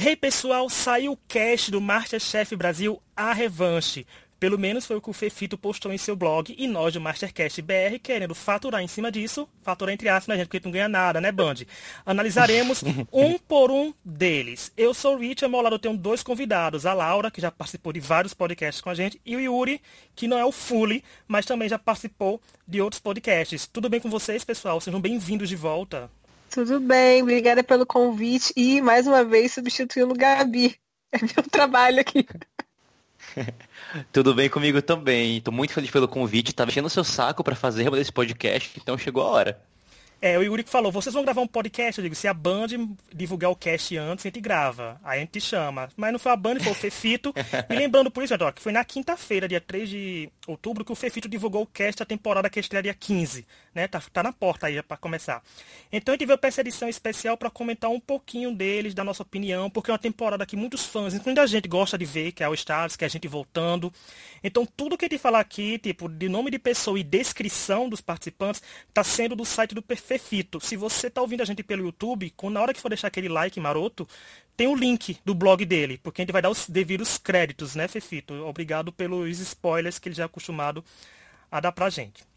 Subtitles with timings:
[0.00, 4.06] Hey pessoal, saiu o cast do Masterchef Brasil A Revanche.
[4.38, 7.60] Pelo menos foi o que o Fefito postou em seu blog e nós do Mastercast
[7.60, 11.20] BR querendo faturar em cima disso, faturar entre aspas, né, gente, porque não ganha nada,
[11.20, 11.56] né, Band?
[12.06, 14.72] Analisaremos um por um deles.
[14.76, 17.50] Eu sou o Rich, ao meu lado eu tenho dois convidados, a Laura, que já
[17.50, 19.82] participou de vários podcasts com a gente, e o Yuri,
[20.14, 23.66] que não é o Fully, mas também já participou de outros podcasts.
[23.66, 24.80] Tudo bem com vocês, pessoal?
[24.80, 26.08] Sejam bem-vindos de volta.
[26.50, 30.76] Tudo bem, obrigada pelo convite e mais uma vez substituindo o Gabi.
[31.10, 32.26] É meu trabalho aqui.
[34.12, 35.40] Tudo bem comigo também.
[35.40, 36.54] Tô muito feliz pelo convite.
[36.54, 39.62] Tava enchendo o seu saco para fazer esse podcast, então chegou a hora.
[40.20, 42.00] É, o Yuri que falou, vocês vão gravar um podcast?
[42.00, 42.66] Eu digo, se a Band
[43.14, 45.00] divulgar o cast antes, a gente grava.
[45.04, 45.88] Aí a gente chama.
[45.96, 47.32] Mas não foi a Band, foi o Fefito.
[47.70, 50.96] e lembrando por isso, Adó, que foi na quinta-feira, dia 3 de outubro, que o
[50.96, 53.46] Fefito divulgou o cast da temporada que estreia dia 15.
[53.78, 53.88] Né?
[53.88, 55.42] Tá, tá na porta aí para começar.
[55.92, 59.22] Então a gente veio pra essa edição especial para comentar um pouquinho deles, da nossa
[59.22, 62.42] opinião, porque é uma temporada que muitos fãs, incluindo a gente, gosta de ver, que
[62.42, 63.92] é o Stars, que é a gente voltando.
[64.42, 68.00] Então tudo que a gente falar aqui, tipo, de nome de pessoa e descrição dos
[68.00, 71.84] participantes, tá sendo do site do Perfeito Fefito, se você está ouvindo a gente pelo
[71.84, 74.08] YouTube, na hora que for deixar aquele like maroto,
[74.56, 77.86] tem o link do blog dele, porque a gente vai dar os devidos créditos, né,
[77.86, 78.34] Fefito?
[78.44, 80.84] Obrigado pelos spoilers que ele já é acostumado
[81.50, 82.27] a dar pra gente.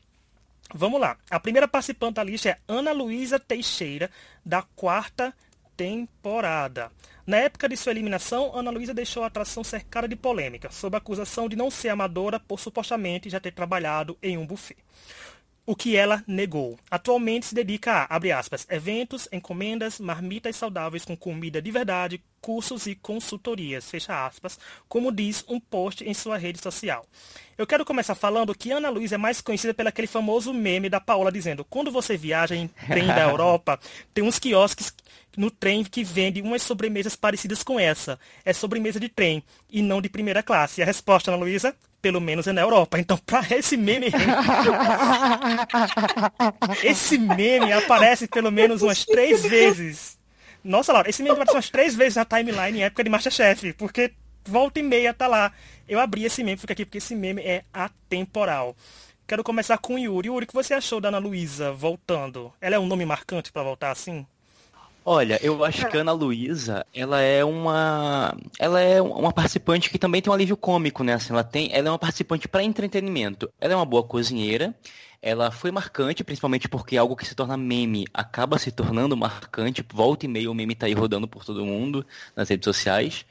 [0.74, 1.18] Vamos lá.
[1.30, 4.10] A primeira participante da lista é Ana Luísa Teixeira,
[4.46, 5.34] da quarta
[5.76, 6.92] temporada.
[7.26, 10.98] Na época de sua eliminação, Ana Luísa deixou a atração cercada de polêmica, sob a
[10.98, 14.78] acusação de não ser amadora por supostamente já ter trabalhado em um buffet
[15.66, 16.78] o que ela negou.
[16.90, 22.88] Atualmente se dedica a, abre aspas, eventos, encomendas, marmitas saudáveis com comida de verdade, cursos
[22.88, 24.60] e consultorias, fecha aspas,
[24.90, 27.06] como diz um post em sua rede social.
[27.58, 31.00] Eu quero começar falando que Ana Luísa é mais conhecida pelo aquele famoso meme da
[31.00, 33.80] Paola dizendo, quando você viaja em trem da Europa,
[34.14, 34.92] tem uns quiosques
[35.38, 38.20] no trem que vende umas sobremesas parecidas com essa.
[38.44, 40.82] É sobremesa de trem e não de primeira classe.
[40.82, 43.00] E a resposta, Ana Luísa, pelo menos é na Europa.
[43.00, 44.08] Então, para esse meme.
[46.84, 50.18] esse meme aparece pelo menos umas três vezes.
[50.64, 54.14] Nossa, Laura, esse meme aparece umas três vezes na timeline em época de Masterchef, porque
[54.46, 55.52] volta e meia tá lá.
[55.88, 58.76] Eu abri esse meme, fica aqui, porque esse meme é atemporal.
[59.28, 60.28] Quero começar com o Yuri.
[60.28, 62.52] Yuri, o que você achou da Ana Luísa voltando?
[62.60, 64.26] Ela é um nome marcante para voltar assim?
[65.04, 68.38] Olha, eu acho que a Ana Luísa, ela é uma.
[68.60, 71.14] Ela é uma participante que também tem um alívio cômico, né?
[71.14, 73.52] Assim, ela, tem, ela é uma participante para entretenimento.
[73.60, 74.76] Ela é uma boa cozinheira.
[75.20, 79.86] Ela foi marcante, principalmente porque algo que se torna meme acaba se tornando marcante.
[79.92, 83.26] Volta e meia o meme tá aí rodando por todo mundo nas redes sociais.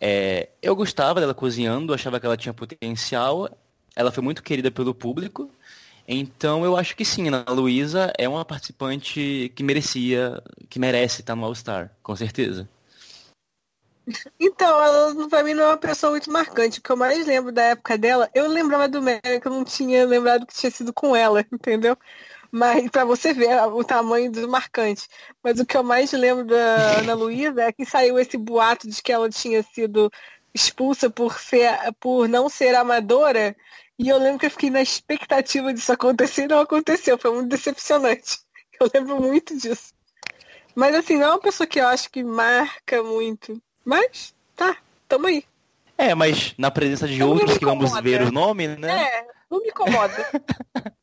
[0.00, 3.48] É, eu gostava dela cozinhando, achava que ela tinha potencial.
[3.96, 5.50] Ela foi muito querida pelo público.
[6.10, 11.36] Então eu acho que sim, a Luísa é uma participante que merecia, que merece estar
[11.36, 12.66] no All Star, com certeza.
[14.40, 16.78] Então, ela pra mim não é uma pessoa muito marcante.
[16.78, 19.64] O que eu mais lembro da época dela, eu lembrava do Mary, que eu não
[19.64, 21.94] tinha lembrado que tinha sido com ela, entendeu?
[22.50, 25.06] Mas para você ver o tamanho do marcante.
[25.44, 29.02] Mas o que eu mais lembro da Ana Luísa é que saiu esse boato de
[29.02, 30.10] que ela tinha sido
[30.54, 31.70] expulsa por ser
[32.00, 33.54] por não ser amadora
[33.98, 37.18] e eu lembro que eu fiquei na expectativa disso acontecer e não aconteceu.
[37.18, 38.38] Foi muito decepcionante.
[38.80, 39.92] Eu lembro muito disso.
[40.72, 43.60] Mas assim, não é uma pessoa que eu acho que marca muito.
[43.84, 44.76] Mas, tá,
[45.08, 45.44] tamo aí.
[45.96, 49.02] É, mas na presença de então, outros que vamos ver o nome, né?
[49.02, 50.14] É, não me incomoda.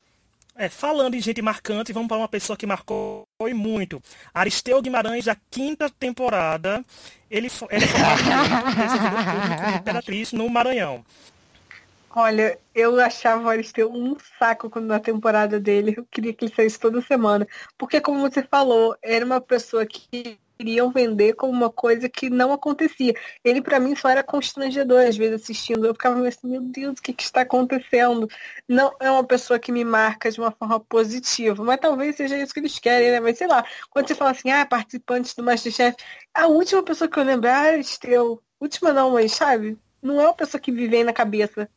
[0.57, 4.01] É, falando em gente marcante, vamos para uma pessoa que marcou muito.
[4.34, 6.81] Aristeu Guimarães, da quinta temporada.
[7.29, 8.00] Ele, ele foi
[9.69, 11.03] de Imperatriz no Maranhão.
[12.18, 15.96] Olha, eu achava o Aristeu um saco quando na temporada dele.
[15.98, 17.46] Eu queria que ele saísse toda semana.
[17.78, 22.53] Porque, como você falou, era uma pessoa que queriam vender como uma coisa que não
[22.53, 23.14] acontecia.
[23.44, 25.86] Ele, para mim, só era constrangedor, às vezes, assistindo.
[25.86, 28.30] Eu ficava assim, meu Deus, o que, que está acontecendo?
[28.66, 31.62] Não é uma pessoa que me marca de uma forma positiva.
[31.66, 33.20] Mas talvez seja isso que eles querem, né?
[33.20, 35.97] Mas sei lá, quando você fala assim, ah, participantes do Masterchef,
[36.34, 38.41] a última pessoa que eu lembro é Aristeu.
[38.58, 39.78] Última não, mas sabe?
[40.02, 41.70] Não é uma pessoa que vive aí na cabeça.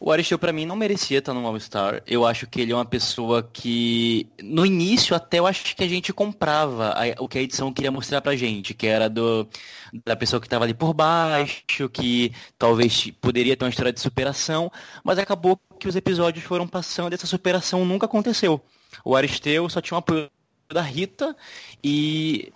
[0.00, 2.02] O Aristeu, para mim, não merecia estar no All-Star.
[2.06, 5.88] Eu acho que ele é uma pessoa que, no início, até eu acho que a
[5.88, 9.48] gente comprava a, o que a edição queria mostrar pra gente, que era do
[10.04, 14.70] da pessoa que estava ali por baixo, que talvez poderia ter uma história de superação,
[15.02, 18.60] mas acabou que os episódios foram passando e essa superação nunca aconteceu.
[19.04, 20.30] O Aristeu só tinha um apoio
[20.70, 21.34] da Rita
[21.82, 22.52] e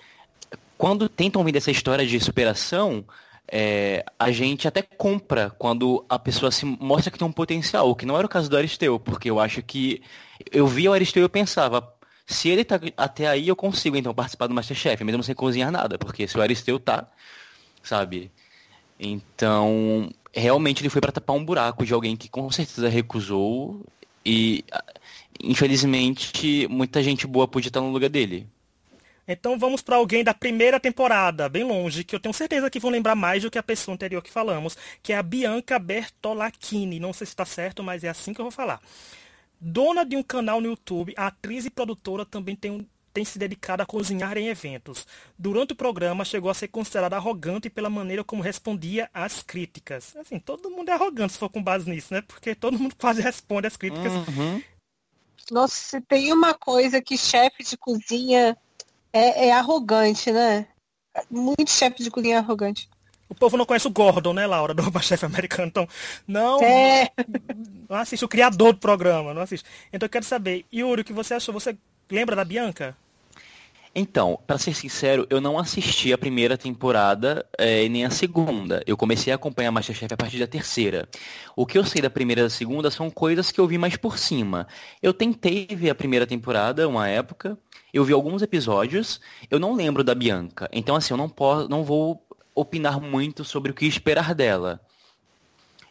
[0.79, 3.05] quando tentam vender essa história de superação,
[3.51, 7.95] é, a gente até compra quando a pessoa se mostra que tem um potencial, o
[7.95, 10.03] que não era o caso do Aristeu, porque eu acho que
[10.51, 11.93] eu via o Aristeu e eu pensava,
[12.27, 15.99] se ele tá até aí, eu consigo então participar do Masterchef, mesmo sem cozinhar nada,
[15.99, 17.09] porque se o Aristeu tá,
[17.83, 18.31] sabe?
[18.99, 23.85] Então, realmente ele foi para tapar um buraco de alguém que com certeza recusou
[24.25, 24.65] e
[25.43, 28.47] infelizmente muita gente boa podia estar no lugar dele.
[29.33, 32.91] Então vamos para alguém da primeira temporada, bem longe, que eu tenho certeza que vão
[32.91, 37.01] lembrar mais do que a pessoa anterior que falamos, que é a Bianca Bertolacchini.
[37.01, 38.81] Não sei se está certo, mas é assim que eu vou falar.
[39.61, 42.85] Dona de um canal no YouTube, atriz e produtora também tem, um,
[43.15, 45.07] tem se dedicado a cozinhar em eventos.
[45.39, 50.17] Durante o programa, chegou a ser considerada arrogante pela maneira como respondia às críticas.
[50.17, 52.23] Assim, todo mundo é arrogante se for com base nisso, né?
[52.23, 54.13] Porque todo mundo quase responde às críticas.
[54.13, 54.61] Uhum.
[55.51, 58.57] Nossa, se tem uma coisa que chefe de cozinha
[59.13, 60.67] é, é arrogante, né?
[61.31, 62.89] Muito chefe de cozinha é arrogante.
[63.29, 65.69] O povo não conhece o Gordon, né, Laura, do chefe americano.
[65.69, 65.89] Então,
[66.27, 67.11] não, é.
[67.89, 69.67] não assiste o criador do programa, não assiste.
[69.93, 71.55] Então eu quero saber, Yuri, o que você achou?
[71.55, 71.77] Você
[72.11, 72.97] lembra da Bianca?
[73.95, 78.83] Então, para ser sincero, eu não assisti a primeira temporada é, nem a segunda.
[78.87, 81.07] Eu comecei a acompanhar Masterchef a partir da terceira.
[81.55, 83.95] O que eu sei da primeira e da segunda são coisas que eu vi mais
[83.95, 84.67] por cima.
[85.03, 87.59] Eu tentei ver a primeira temporada uma época,
[87.93, 90.71] eu vi alguns episódios, eu não lembro da Bianca.
[90.73, 94.81] Então, assim, eu não, posso, não vou opinar muito sobre o que esperar dela.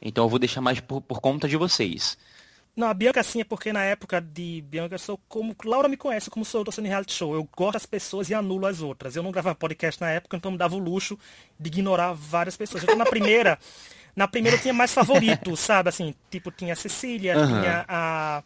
[0.01, 2.17] Então, eu vou deixar mais por, por conta de vocês.
[2.75, 5.55] Não, a Bianca sim é porque na época de Bianca eu sou como.
[5.65, 7.33] Laura me conhece como sou eu tô sendo reality show.
[7.33, 9.15] Eu gosto das pessoas e anulo as outras.
[9.15, 11.19] Eu não gravava podcast na época, então me dava o luxo
[11.59, 12.83] de ignorar várias pessoas.
[12.83, 13.59] Então na primeira.
[14.15, 15.89] na primeira eu tinha mais favoritos, sabe?
[15.89, 17.47] Assim, tipo, tinha a Cecília, uhum.
[17.47, 18.43] tinha a.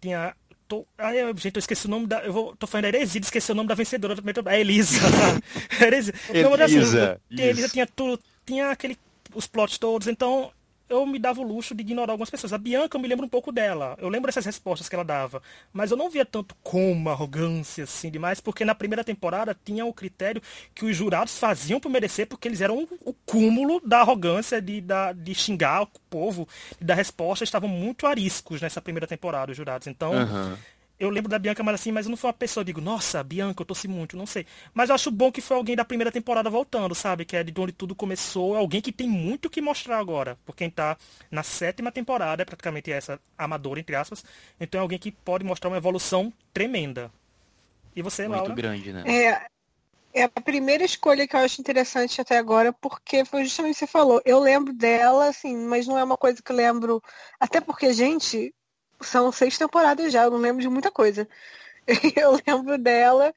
[0.00, 0.34] Tinha
[0.70, 2.20] Tô, ai, gente, eu esqueci o nome da.
[2.20, 5.00] Eu vou, tô falando heresia, esqueci o nome da vencedora da primeira A Elisa.
[5.82, 6.14] heresia.
[6.30, 7.20] Elisa.
[7.28, 8.22] Não, Elisa tinha tudo.
[8.46, 8.96] Tinha aquele.
[9.34, 10.52] Os plots todos, então
[10.90, 12.52] eu me dava o luxo de ignorar algumas pessoas.
[12.52, 13.96] A Bianca, eu me lembro um pouco dela.
[13.98, 15.40] Eu lembro dessas respostas que ela dava.
[15.72, 19.94] Mas eu não via tanto como arrogância, assim, demais, porque na primeira temporada tinha o
[19.94, 20.42] critério
[20.74, 25.12] que os jurados faziam por merecer, porque eles eram o cúmulo da arrogância, de, da,
[25.12, 26.48] de xingar o povo,
[26.80, 27.44] e da resposta.
[27.44, 29.86] Estavam muito ariscos nessa primeira temporada, os jurados.
[29.86, 30.56] Então, uhum
[31.00, 33.24] eu lembro da Bianca, mas assim, mas eu não fui uma pessoa, eu digo, nossa,
[33.24, 34.44] Bianca, eu torci muito, não sei.
[34.74, 37.24] Mas eu acho bom que foi alguém da primeira temporada voltando, sabe?
[37.24, 40.38] Que é de onde tudo começou, alguém que tem muito que mostrar agora.
[40.44, 40.98] Por quem tá
[41.30, 44.22] na sétima temporada, é praticamente essa amadora, entre aspas.
[44.60, 47.10] Então é alguém que pode mostrar uma evolução tremenda.
[47.96, 48.48] E você, muito Laura?
[48.50, 49.04] Muito grande, né?
[49.06, 49.46] É,
[50.12, 53.78] é a primeira escolha que eu acho interessante até agora, porque foi justamente o que
[53.80, 54.20] você falou.
[54.22, 57.02] Eu lembro dela, assim, mas não é uma coisa que eu lembro.
[57.40, 58.52] Até porque, gente,
[59.02, 61.28] são seis temporadas já, eu não lembro de muita coisa.
[62.16, 63.34] Eu lembro dela,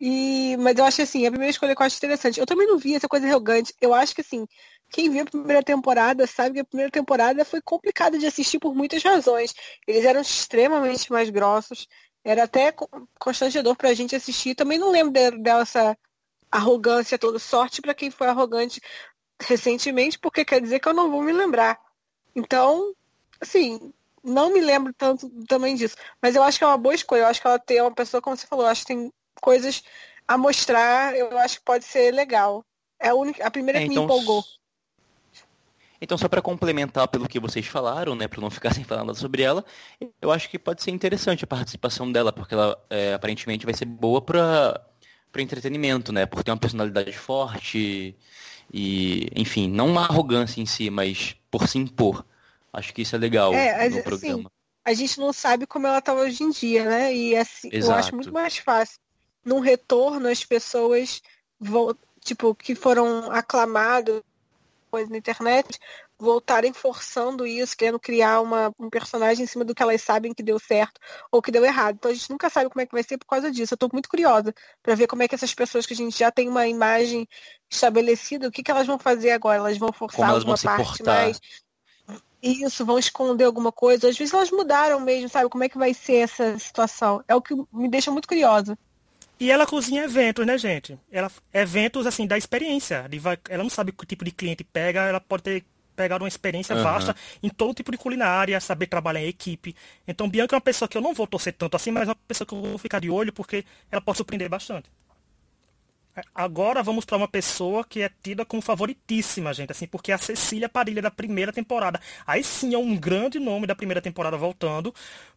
[0.00, 2.38] e mas eu acho assim, a primeira escolha que eu acho interessante.
[2.38, 3.74] Eu também não vi essa coisa arrogante.
[3.80, 4.46] Eu acho que assim,
[4.90, 8.74] quem viu a primeira temporada sabe que a primeira temporada foi complicada de assistir por
[8.74, 9.54] muitas razões.
[9.86, 11.88] Eles eram extremamente mais grossos.
[12.24, 12.74] Era até
[13.18, 14.54] constrangedor pra gente assistir.
[14.54, 15.96] Também não lembro dessa
[16.50, 17.38] arrogância toda.
[17.38, 18.80] Sorte para quem foi arrogante
[19.40, 21.78] recentemente, porque quer dizer que eu não vou me lembrar.
[22.34, 22.94] Então,
[23.40, 23.92] assim,
[24.26, 25.96] não me lembro tanto também disso.
[26.20, 27.20] Mas eu acho que é uma boa escolha.
[27.20, 29.82] Eu acho que ela tem uma pessoa, como você falou, eu acho que tem coisas
[30.26, 32.64] a mostrar, eu acho que pode ser legal.
[33.00, 34.44] É a, única, a primeira é, que então, me empolgou.
[36.00, 39.18] Então, só para complementar pelo que vocês falaram, né, para não ficar sem falar nada
[39.18, 39.64] sobre ela,
[40.20, 43.86] eu acho que pode ser interessante a participação dela, porque ela é, aparentemente vai ser
[43.86, 44.80] boa para
[45.32, 48.16] para entretenimento, né, por ter uma personalidade forte
[48.72, 52.24] e, enfim, não uma arrogância em si, mas por se impor.
[52.76, 54.52] Acho que isso é legal é, no assim, programa.
[54.84, 57.14] a gente não sabe como ela está hoje em dia, né?
[57.14, 58.98] E assim, eu acho muito mais fácil.
[59.42, 61.22] Num retorno, as pessoas
[61.58, 64.22] vão, tipo, que foram aclamadas
[64.90, 65.78] coisa na internet,
[66.18, 70.42] voltarem forçando isso, querendo criar uma, um personagem em cima do que elas sabem que
[70.42, 71.00] deu certo
[71.32, 71.96] ou que deu errado.
[71.96, 73.72] Então a gente nunca sabe como é que vai ser por causa disso.
[73.72, 76.30] Eu estou muito curiosa para ver como é que essas pessoas que a gente já
[76.30, 77.26] tem uma imagem
[77.70, 79.58] estabelecida, o que, que elas vão fazer agora?
[79.58, 81.40] Elas vão forçar elas alguma vão parte mais
[82.42, 84.08] isso, vão esconder alguma coisa.
[84.08, 85.48] Às vezes elas mudaram mesmo, sabe?
[85.48, 87.22] Como é que vai ser essa situação?
[87.26, 88.78] É o que me deixa muito curiosa.
[89.38, 90.98] E ela cozinha eventos, né, gente?
[91.10, 93.08] Ela eventos assim da experiência.
[93.48, 95.64] Ela não sabe que tipo de cliente pega, ela pode ter
[95.94, 96.82] pegado uma experiência uhum.
[96.82, 99.74] vasta em todo tipo de culinária, saber trabalhar em equipe.
[100.06, 102.18] Então Bianca é uma pessoa que eu não vou torcer tanto assim, mas é uma
[102.28, 104.90] pessoa que eu vou ficar de olho porque ela pode surpreender bastante.
[106.34, 110.18] Agora vamos para uma pessoa que é tida como favoritíssima, gente, assim, porque é a
[110.18, 112.00] Cecília Parilha da primeira temporada.
[112.26, 114.94] Aí sim é um grande nome da primeira temporada voltando,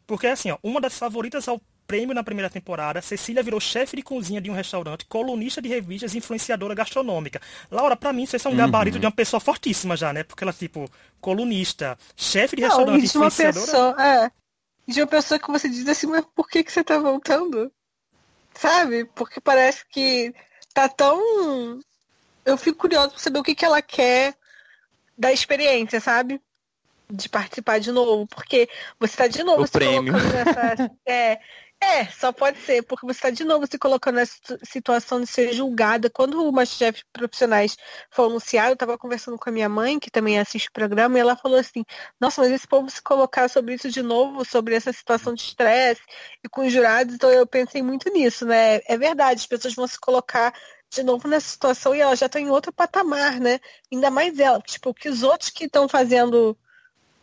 [0.08, 4.04] porque assim, ó, uma das favoritas ao prêmio na primeira temporada, Cecília virou chefe de
[4.04, 7.42] cozinha de um restaurante, colunista de revistas e influenciadora gastronômica.
[7.72, 9.02] Laura, para mim, isso é um gabarito uhum.
[9.02, 10.24] de uma pessoa fortíssima já, né?
[10.24, 10.88] Porque ela, tipo,
[11.20, 13.58] colunista, chefe de restaurante, Não, de influenciadora...
[13.58, 14.32] Uma pessoa, é,
[14.88, 17.72] de uma pessoa que você diz assim, mas por que, que você tá voltando?
[18.54, 19.06] Sabe?
[19.16, 20.32] Porque parece que
[20.74, 21.80] tá tão.
[22.46, 24.36] eu fico curiosa pra saber o que, que ela quer
[25.18, 26.42] da experiência, sabe?
[27.10, 28.28] De participar de novo.
[28.28, 30.14] Porque você tá de novo O se prêmio.
[30.14, 30.92] colocando nessa.
[31.06, 31.40] É,
[31.82, 35.54] é, só pode ser, porque você tá de novo se colocando nessa situação de ser
[35.54, 36.10] julgada.
[36.10, 37.78] Quando o Masterchef Profissionais
[38.12, 41.22] foi anunciado, eu tava conversando com a minha mãe, que também assiste o programa, e
[41.22, 41.86] ela falou assim,
[42.20, 46.02] nossa, mas esse povo se colocar sobre isso de novo, sobre essa situação de estresse
[46.44, 48.82] e com os jurados, então eu pensei muito nisso, né?
[48.86, 50.54] É verdade, as pessoas vão se colocar
[50.92, 53.60] de novo nessa situação e ela já tá em outro patamar, né?
[53.92, 56.58] Ainda mais ela, tipo, que os outros que estão fazendo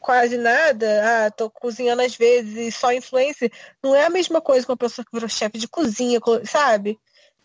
[0.00, 3.50] quase nada, ah, tô cozinhando às vezes só influência,
[3.82, 6.98] não é a mesma coisa que uma pessoa que virou chefe de cozinha, co- sabe?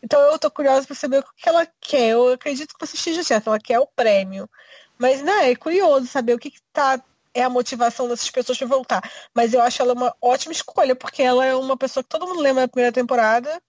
[0.04, 2.10] Então eu tô curiosa pra saber o que ela quer.
[2.10, 4.50] Eu acredito que você esteja certo, ela quer o prêmio.
[4.98, 7.02] Mas, né, é curioso saber o que, que tá
[7.34, 9.12] é a motivação dessas pessoas pra voltar.
[9.34, 12.42] Mas eu acho ela uma ótima escolha, porque ela é uma pessoa que todo mundo
[12.42, 13.62] lembra da primeira temporada,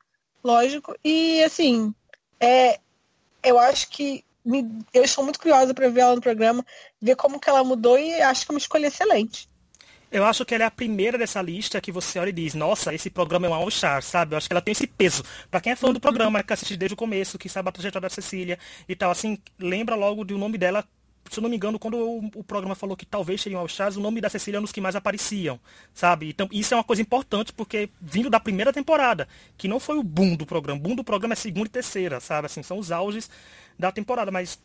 [0.42, 1.94] lógico, e assim,
[2.40, 2.80] é,
[3.42, 6.64] eu acho que me- eu estou muito curiosa para ver ela no programa,
[7.00, 9.48] ver como que ela mudou e acho que é uma escolha excelente.
[10.10, 12.92] Eu acho que ela é a primeira dessa lista que você olha e diz, nossa,
[12.92, 14.34] esse programa é um all-star, sabe?
[14.34, 15.22] Eu acho que ela tem esse peso.
[15.50, 18.08] Pra quem é fã do programa, que assiste desde o começo, que sabe a trajetória
[18.10, 20.84] da Cecília e tal, assim, lembra logo do nome dela.
[21.30, 23.96] Se eu não me engano, quando o, o programa falou que talvez seria um all-stars,
[23.96, 25.58] o nome da Cecília é um dos que mais apareciam,
[25.94, 26.28] sabe?
[26.28, 29.26] Então, isso é uma coisa importante, porque vindo da primeira temporada,
[29.56, 30.78] que não foi o boom do programa.
[30.78, 32.46] O boom do programa é segunda e terceira, sabe?
[32.46, 33.30] Assim, são os auges
[33.78, 34.58] da temporada, mas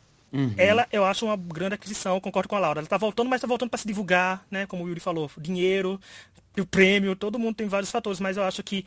[0.57, 2.79] ela, eu acho uma grande aquisição, concordo com a Laura.
[2.81, 4.65] Ela tá voltando, mas tá voltando para se divulgar, né?
[4.65, 5.99] Como o Yuri falou, dinheiro,
[6.59, 8.85] o prêmio, todo mundo tem vários fatores, mas eu acho que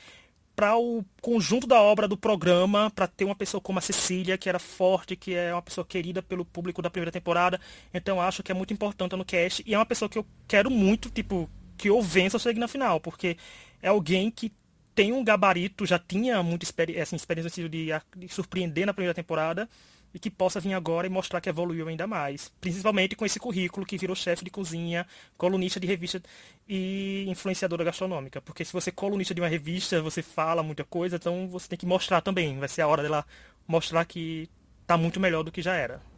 [0.61, 4.47] para o conjunto da obra do programa, para ter uma pessoa como a Cecília, que
[4.47, 7.59] era forte, que é uma pessoa querida pelo público da primeira temporada,
[7.95, 9.62] então acho que é muito importante no cast.
[9.67, 11.49] E é uma pessoa que eu quero muito, tipo,
[11.79, 13.38] que eu vença ou chegue na final, porque
[13.81, 14.52] é alguém que
[14.95, 19.67] tem um gabarito, já tinha muita experi assim, experiência de, de surpreender na primeira temporada
[20.12, 22.52] e que possa vir agora e mostrar que evoluiu ainda mais.
[22.61, 26.23] Principalmente com esse currículo que virou chefe de cozinha, colunista de revista
[26.69, 28.40] e influenciadora gastronômica.
[28.40, 31.79] Porque se você é colunista de uma revista, você fala muita coisa, então você tem
[31.79, 32.59] que mostrar também.
[32.59, 33.25] Vai ser a hora dela
[33.67, 34.49] mostrar que
[34.87, 36.10] tá muito melhor do que já era.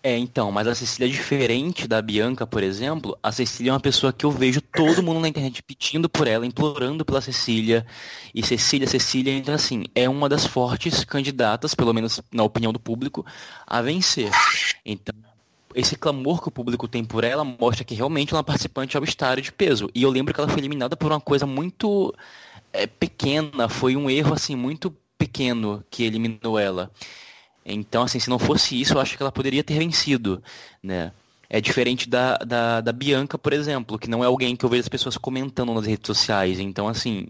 [0.00, 3.18] É, então, mas a Cecília é diferente da Bianca, por exemplo.
[3.20, 6.46] A Cecília é uma pessoa que eu vejo todo mundo na internet pedindo por ela,
[6.46, 7.84] implorando pela Cecília.
[8.32, 12.78] E Cecília, Cecília, então assim, é uma das fortes candidatas, pelo menos na opinião do
[12.78, 13.26] público,
[13.66, 14.30] a vencer.
[14.84, 15.14] Então,
[15.74, 18.96] esse clamor que o público tem por ela mostra que realmente ela é uma participante
[18.96, 19.90] all-star de peso.
[19.94, 22.14] E eu lembro que ela foi eliminada por uma coisa muito
[22.72, 26.90] é, pequena, foi um erro assim muito pequeno que eliminou ela.
[27.74, 30.42] Então, assim, se não fosse isso, eu acho que ela poderia ter vencido,
[30.82, 31.12] né?
[31.50, 34.82] É diferente da, da, da Bianca, por exemplo, que não é alguém que eu vejo
[34.82, 36.58] as pessoas comentando nas redes sociais.
[36.60, 37.28] Então, assim,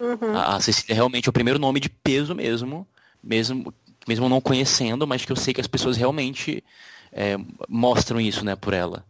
[0.00, 0.34] Uhum.
[0.34, 2.88] a, Cecília realmente é o primeiro nome de peso mesmo,
[3.22, 3.72] mesmo,
[4.08, 6.64] mesmo não conhecendo, mas que eu sei que as pessoas realmente
[7.12, 7.36] é,
[7.68, 9.04] mostram isso, né, por ela.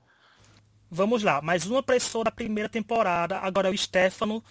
[0.90, 4.42] Vamos lá, mais uma pessoa da primeira temporada, agora é o Stefano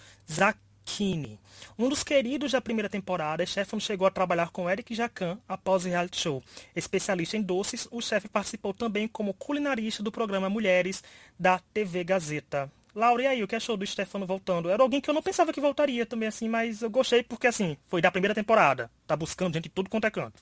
[0.89, 1.39] Zacchini.
[1.77, 5.87] Um dos queridos da primeira temporada, Stefano chegou a trabalhar com Eric Jacan após o
[5.87, 6.43] reality show.
[6.75, 11.03] Especialista em doces, o chefe participou também como culinarista do programa Mulheres
[11.39, 12.71] da TV Gazeta.
[12.95, 14.69] Laura, e aí, o que achou do Stefano voltando?
[14.69, 17.77] Era alguém que eu não pensava que voltaria também, assim, mas eu gostei porque, assim,
[17.87, 18.89] foi da primeira temporada.
[19.05, 20.41] Tá buscando gente de tudo quanto é canto.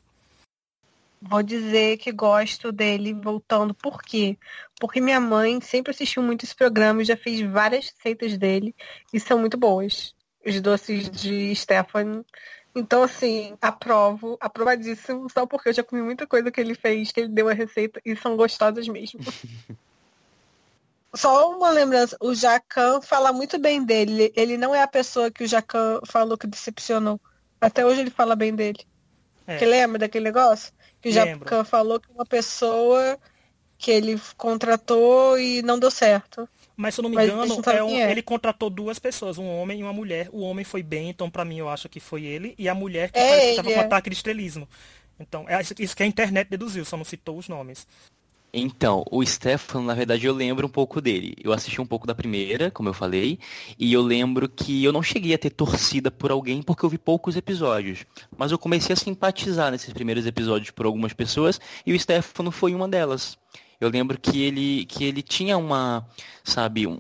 [1.21, 3.73] Vou dizer que gosto dele voltando.
[3.73, 4.37] Por quê?
[4.79, 8.73] Porque minha mãe sempre assistiu muito esse programa e já fez várias receitas dele
[9.11, 10.15] e são muito boas.
[10.47, 12.25] Os doces de Stefano.
[12.75, 17.21] Então, assim, aprovo, aprovadíssimo, só porque eu já comi muita coisa que ele fez, que
[17.21, 19.19] ele deu a receita e são gostosas mesmo.
[21.13, 24.31] Só uma lembrança, o Jacan fala muito bem dele.
[24.35, 27.19] Ele não é a pessoa que o Jacan falou que decepcionou.
[27.59, 28.85] Até hoje ele fala bem dele.
[29.47, 29.57] É.
[29.57, 30.71] Que lembra daquele negócio?
[31.01, 31.11] Que o.
[31.11, 33.17] Jacan falou que uma pessoa
[33.79, 36.47] que ele contratou e não deu certo.
[36.77, 38.11] Mas se eu não me Mas engano, não é um- é.
[38.11, 40.29] ele contratou duas pessoas, um homem e uma mulher.
[40.31, 42.53] O homem foi bem, então pra mim eu acho que foi ele.
[42.55, 43.85] E a mulher que É parece que tava ele, com é.
[43.85, 44.69] ataque de estrelismo.
[45.19, 47.87] Então, é isso que a internet deduziu, só não citou os nomes.
[48.53, 51.33] Então, o Stefano, na verdade, eu lembro um pouco dele.
[51.43, 53.39] Eu assisti um pouco da primeira, como eu falei,
[53.77, 56.97] e eu lembro que eu não cheguei a ter torcida por alguém porque eu vi
[56.97, 58.05] poucos episódios.
[58.37, 62.73] Mas eu comecei a simpatizar nesses primeiros episódios por algumas pessoas e o Stefano foi
[62.73, 63.37] uma delas.
[63.79, 66.07] Eu lembro que ele, que ele tinha uma,
[66.43, 66.97] sabe, um,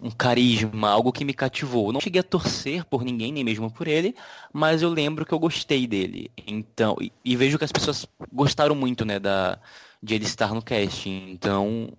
[0.00, 1.92] um carisma, algo que me cativou.
[1.92, 4.14] Não cheguei a torcer por ninguém, nem mesmo por ele,
[4.50, 6.30] mas eu lembro que eu gostei dele.
[6.46, 9.58] Então, e, e vejo que as pessoas gostaram muito, né, da,
[10.02, 11.30] de ele estar no casting.
[11.30, 11.92] Então,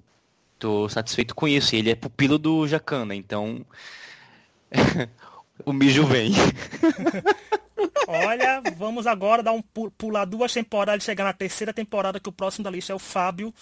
[0.58, 1.76] tô satisfeito com isso.
[1.76, 3.64] E ele é pupilo do Jacana, então
[5.64, 6.32] o mijo vem.
[8.08, 12.32] Olha, vamos agora dar um pular duas temporadas e chegar na terceira temporada, que o
[12.32, 13.54] próximo da lista é o Fábio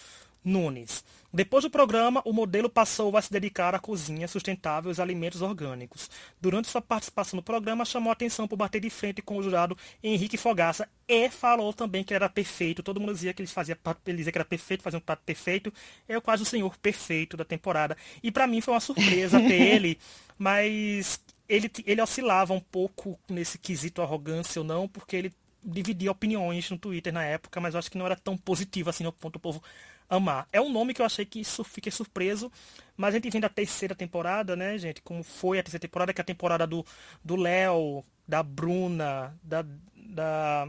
[0.46, 1.04] Nunes.
[1.34, 5.42] Depois do programa, o modelo passou a se dedicar à cozinha sustentável e aos alimentos
[5.42, 6.10] orgânicos.
[6.40, 9.76] Durante sua participação no programa, chamou a atenção por bater de frente com o jurado
[10.02, 12.84] Henrique Fogaça e falou também que era perfeito.
[12.84, 15.74] Todo mundo dizia que ele fazia ele dizia que era perfeito, fazia um prato perfeito.
[16.08, 17.98] É quase o senhor perfeito da temporada.
[18.24, 19.98] E para mim foi uma surpresa ter ele,
[20.38, 25.34] mas ele, ele oscilava um pouco nesse quesito arrogância ou não, porque ele
[25.66, 29.04] dividia opiniões no Twitter na época, mas eu acho que não era tão positivo assim
[29.04, 29.62] no ponto do povo
[30.10, 30.48] amar.
[30.52, 32.52] É um nome que eu achei que isso fiquei surpreso,
[32.96, 35.02] mas a gente vem da terceira temporada, né, gente?
[35.02, 40.68] Como foi a terceira temporada, que é a temporada do Léo, da Bruna, da, da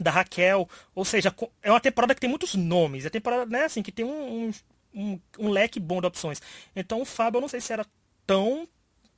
[0.00, 3.82] da Raquel, ou seja, é uma temporada que tem muitos nomes, é temporada, né, assim,
[3.82, 4.52] que tem um,
[4.94, 6.40] um, um leque bom de opções.
[6.74, 7.84] Então o Fábio, eu não sei se era
[8.26, 8.68] tão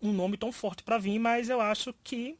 [0.00, 2.36] um nome tão forte para vir, mas eu acho que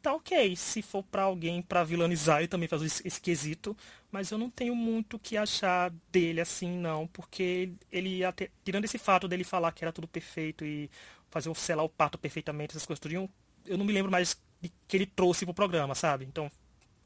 [0.00, 0.56] tá ok.
[0.56, 3.76] Se for para alguém para vilanizar, e também fazer esse, quesito,
[4.10, 8.84] mas eu não tenho muito o que achar dele assim, não, porque ele, até, tirando
[8.84, 10.90] esse fato dele falar que era tudo perfeito e
[11.30, 13.30] fazer o selar o parto perfeitamente, essas coisas tudo,
[13.66, 16.24] eu não me lembro mais de que ele trouxe pro programa, sabe?
[16.24, 16.50] Então,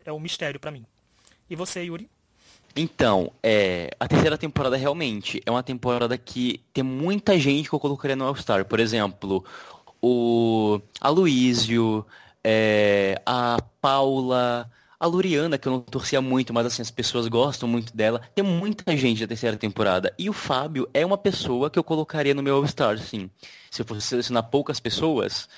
[0.04, 0.84] é um mistério para mim.
[1.48, 2.08] E você, Yuri?
[2.76, 7.78] Então, é, a terceira temporada realmente é uma temporada que tem muita gente que eu
[7.78, 8.64] colocaria no All-Star.
[8.64, 9.44] Por exemplo,
[10.02, 12.04] o Aloísio,
[12.44, 14.70] é, a Paula,
[15.00, 18.20] a Luriana, que eu não torcia muito, mas assim, as pessoas gostam muito dela.
[18.34, 20.14] Tem muita gente da terceira temporada.
[20.18, 23.30] E o Fábio é uma pessoa que eu colocaria no meu All-Star, sim.
[23.70, 25.48] Se eu fosse selecionar poucas pessoas,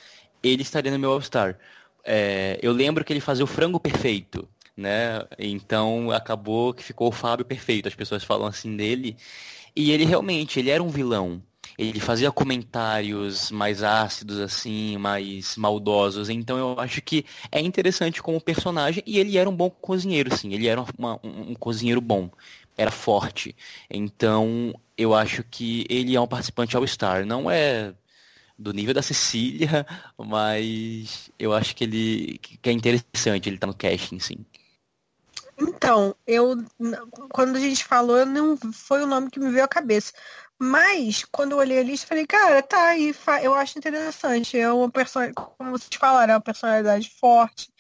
[0.42, 1.58] ele estaria no meu All-Star.
[2.04, 5.24] É, eu lembro que ele fazia o frango perfeito, né?
[5.38, 7.88] Então acabou que ficou o Fábio perfeito.
[7.88, 9.16] As pessoas falam assim dele.
[9.74, 11.42] E ele realmente, ele era um vilão
[11.78, 16.28] ele fazia comentários mais ácidos, assim, mais maldosos.
[16.28, 20.52] Então eu acho que é interessante como personagem e ele era um bom cozinheiro, sim.
[20.52, 22.30] Ele era uma, um, um cozinheiro bom,
[22.76, 23.54] era forte.
[23.90, 27.26] Então eu acho que ele é um participante All-Star.
[27.26, 27.93] Não é
[28.58, 29.86] do nível da Cecília,
[30.17, 34.47] mas eu acho que ele que é interessante ele tá no casting, sim.
[35.58, 36.62] Então, eu
[37.30, 40.12] quando a gente falou, não foi o nome que me veio à cabeça.
[40.58, 44.58] Mas, quando eu olhei a lista, falei, cara, tá aí, eu acho interessante.
[44.58, 47.71] É uma personagem, como vocês falaram, é uma personalidade forte.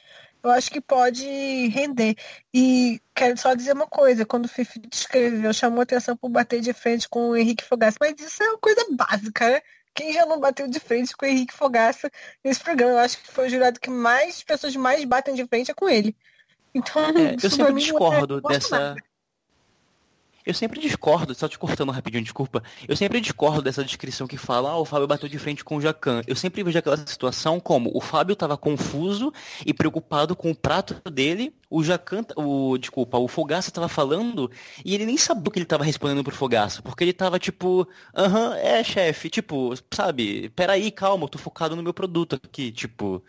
[0.42, 1.24] Eu acho que pode
[1.68, 2.14] render.
[2.52, 6.72] E quero só dizer uma coisa, quando o Fifi escreveu, chamou atenção por bater de
[6.72, 9.60] frente com o Henrique Fogaça, mas isso é uma coisa básica, né?
[9.94, 12.10] Quem já não bateu de frente com o Henrique Fogaça
[12.44, 12.92] nesse programa?
[12.92, 15.88] Eu acho que foi o jurado que mais pessoas mais batem de frente é com
[15.88, 16.14] ele.
[16.74, 18.78] Então, é, eu sempre discordo é dessa.
[18.78, 19.05] Nada.
[20.46, 22.62] Eu sempre discordo, só te cortando rapidinho, desculpa.
[22.86, 25.80] Eu sempre discordo dessa descrição que fala, ah, o Fábio bateu de frente com o
[25.80, 26.22] Jacan.
[26.24, 29.32] Eu sempre vejo aquela situação como o Fábio estava confuso
[29.66, 34.48] e preocupado com o prato dele, o Jacan, o, desculpa, o Fogaça estava falando
[34.84, 37.88] e ele nem sabia o que ele estava respondendo pro Fogaça, porque ele estava tipo,
[38.14, 43.20] aham, é, chefe, tipo, sabe, peraí, calma, eu tô focado no meu produto aqui, tipo.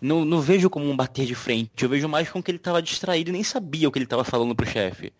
[0.00, 2.80] Não, não vejo como um bater de frente, eu vejo mais como que ele estava
[2.82, 5.12] distraído e nem sabia o que ele estava falando pro chefe.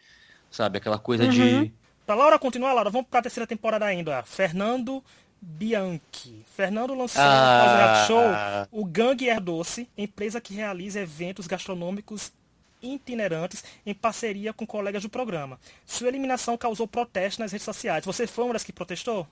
[0.55, 0.79] Sabe?
[0.79, 1.31] Aquela coisa uhum.
[1.31, 1.73] de.
[2.07, 4.23] Pra Laura continuar, Laura, vamos pra terceira temporada ainda.
[4.23, 5.03] Fernando
[5.41, 6.45] Bianchi.
[6.55, 8.23] Fernando lançou ah, no show
[8.71, 12.33] o Gangue Er Doce, empresa que realiza eventos gastronômicos
[12.81, 15.59] itinerantes em parceria com colegas do programa.
[15.85, 18.05] Sua eliminação causou protestos nas redes sociais.
[18.05, 19.27] Você foi uma das que protestou?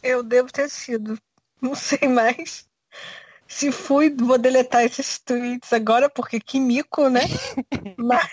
[0.00, 1.18] Eu devo ter sido.
[1.60, 2.68] Não sei mais.
[3.48, 7.22] Se fui, vou deletar esses tweets agora, porque que mico, né?
[7.98, 8.30] Mas.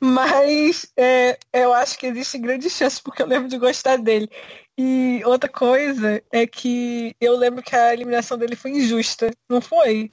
[0.00, 4.30] Mas é, eu acho que existe grande chance, porque eu lembro de gostar dele.
[4.76, 10.10] E outra coisa é que eu lembro que a eliminação dele foi injusta, não foi?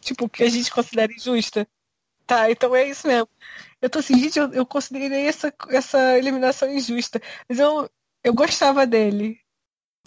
[0.00, 1.66] Tipo, que a gente considera injusta.
[2.26, 3.28] Tá, então é isso mesmo.
[3.82, 7.20] Eu tô assim, gente, eu, eu considerei essa, essa eliminação injusta.
[7.48, 7.90] Mas eu,
[8.22, 9.40] eu gostava dele.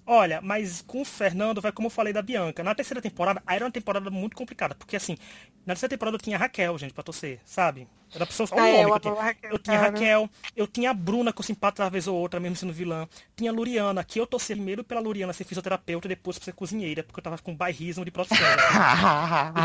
[0.05, 2.63] Olha, mas com o Fernando, vai como eu falei da Bianca.
[2.63, 5.17] Na terceira temporada, aí era uma temporada muito complicada, porque assim,
[5.65, 7.87] na terceira temporada eu tinha a Raquel, gente, pra torcer, sabe?
[8.13, 9.13] Era pessoa só um ah, nome é, eu, tinha.
[9.13, 12.39] Raquel, eu tinha Raquel, eu tinha a Bruna, que eu simpatizava uma vez ou outra,
[12.39, 13.07] mesmo sendo vilã.
[13.35, 16.53] Tinha a Luriana, que eu torcia primeiro pela Luriana ser fisioterapeuta e depois pra ser
[16.53, 18.17] cozinheira, porque eu tava com bairrismo de de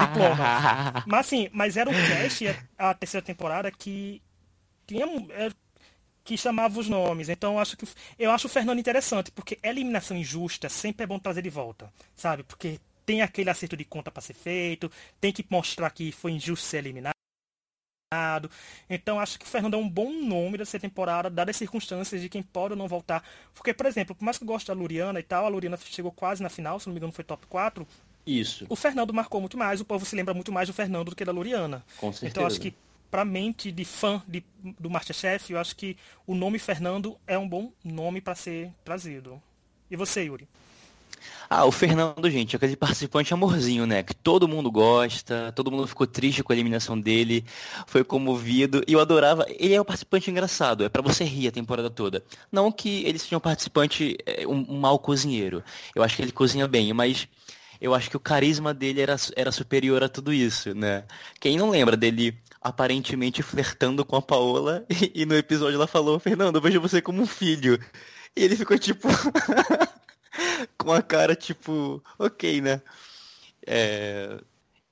[0.07, 1.05] diploma.
[1.07, 4.22] Mas assim, mas era um cast, a terceira temporada, que
[4.87, 5.51] tinha é,
[6.29, 7.31] que chamava os nomes.
[7.31, 7.88] Então acho que
[8.19, 12.43] eu acho o Fernando interessante, porque eliminação injusta sempre é bom trazer de volta, sabe?
[12.43, 16.67] Porque tem aquele acerto de conta para ser feito, tem que mostrar que foi injusto
[16.67, 17.14] ser eliminado.
[18.91, 22.29] Então acho que o Fernando é um bom nome dessa temporada, dadas as circunstâncias de
[22.29, 23.25] quem pode ou não voltar.
[23.55, 26.12] Porque, por exemplo, por mais que eu goste da Luriana e tal, a Luriana chegou
[26.12, 27.88] quase na final, se não me engano foi top 4.
[28.27, 28.67] Isso.
[28.69, 31.25] O Fernando marcou muito mais, o povo se lembra muito mais do Fernando do que
[31.25, 31.83] da Loriana.
[31.97, 32.31] Com certeza.
[32.31, 32.75] Então acho que
[33.11, 34.44] pra mente de fã de,
[34.79, 39.40] do Masterchef, eu acho que o nome Fernando é um bom nome para ser trazido.
[39.90, 40.49] E você, Yuri?
[41.51, 44.03] Ah, o Fernando, gente, aquele participante amorzinho, né?
[44.03, 47.42] Que todo mundo gosta, todo mundo ficou triste com a eliminação dele,
[47.87, 49.47] foi comovido, e eu adorava.
[49.49, 52.23] Ele é um participante engraçado, é para você rir a temporada toda.
[52.53, 55.64] Não que ele seja um participante, é, um, um mau cozinheiro.
[55.94, 57.27] Eu acho que ele cozinha bem, mas
[57.81, 61.05] eu acho que o carisma dele era, era superior a tudo isso, né?
[61.41, 66.19] Quem não lembra dele aparentemente flertando com a Paola e, e no episódio ela falou,
[66.19, 67.79] Fernando, eu vejo você como um filho.
[68.37, 69.09] E ele ficou tipo.
[70.79, 72.81] com a cara tipo, ok, né?
[73.67, 74.38] É...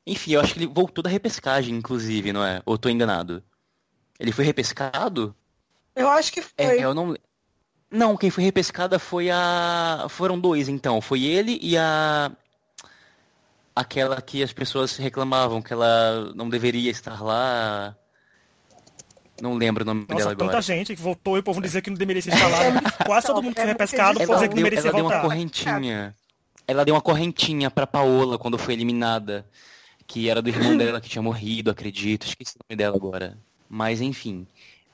[0.06, 2.62] Enfim, eu acho que ele voltou da repescagem, inclusive, não é?
[2.64, 3.42] Ou tô enganado?
[4.18, 5.34] Ele foi repescado?
[5.94, 6.52] Eu acho que foi.
[6.58, 7.16] É, eu não.
[7.90, 10.06] Não, quem foi repescada foi a.
[10.08, 11.00] Foram dois, então.
[11.00, 12.30] Foi ele e a.
[13.76, 17.94] Aquela que as pessoas reclamavam que ela não deveria estar lá.
[19.40, 20.62] Não lembro o nome Nossa, dela tanta agora.
[20.62, 22.80] gente que voltou e o povo dizia que não deveria ser instalado.
[23.04, 24.96] Quase todo mundo que foi repescado, o povo Ela dizia que não deu, merecia ela
[24.96, 25.22] deu uma voltar.
[25.28, 26.16] correntinha.
[26.66, 29.46] Ela deu uma correntinha pra Paola quando foi eliminada.
[30.06, 32.26] Que era do irmão dela que tinha morrido, acredito.
[32.26, 33.36] Esqueci o nome dela agora.
[33.68, 34.46] Mas enfim.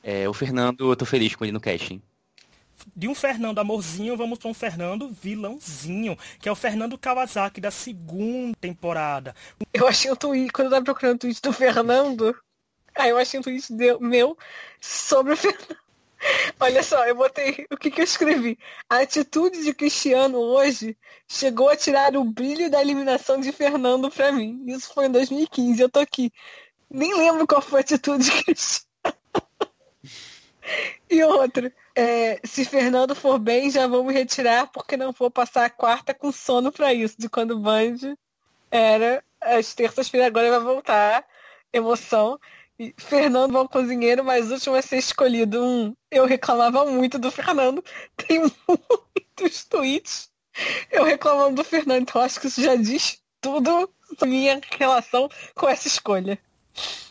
[0.03, 2.03] É, o Fernando, eu tô feliz com ele no casting.
[2.95, 7.71] De um Fernando amorzinho, vamos para um Fernando vilãozinho, que é o Fernando Kawasaki da
[7.71, 9.35] segunda temporada.
[9.73, 12.37] Eu achei um tweet, quando eu tava procurando o tweet do Fernando,
[12.95, 14.37] aí eu achei um tweet de- meu
[14.81, 15.77] sobre o Fernando.
[16.61, 18.57] Olha só, eu botei o que, que eu escrevi.
[18.89, 24.31] A atitude de Cristiano hoje chegou a tirar o brilho da eliminação de Fernando pra
[24.31, 24.63] mim.
[24.69, 26.33] Isso foi em 2015, eu tô aqui.
[26.89, 28.87] Nem lembro qual foi a atitude de Cristiano.
[31.11, 35.71] E outra, é, se Fernando for bem, já me retirar porque não vou passar a
[35.71, 38.17] quarta com sono pra isso, de quando o Band
[38.71, 41.27] era às terças-feiras, agora vai voltar.
[41.73, 42.39] Emoção.
[42.79, 45.63] E Fernando, bom cozinheiro, mas último a ser escolhido.
[45.63, 47.85] Um, eu reclamava muito do Fernando.
[48.17, 50.33] Tem muitos tweets
[50.91, 52.03] eu reclamando do Fernando.
[52.03, 56.39] Então acho que isso já diz tudo sobre minha relação com essa escolha.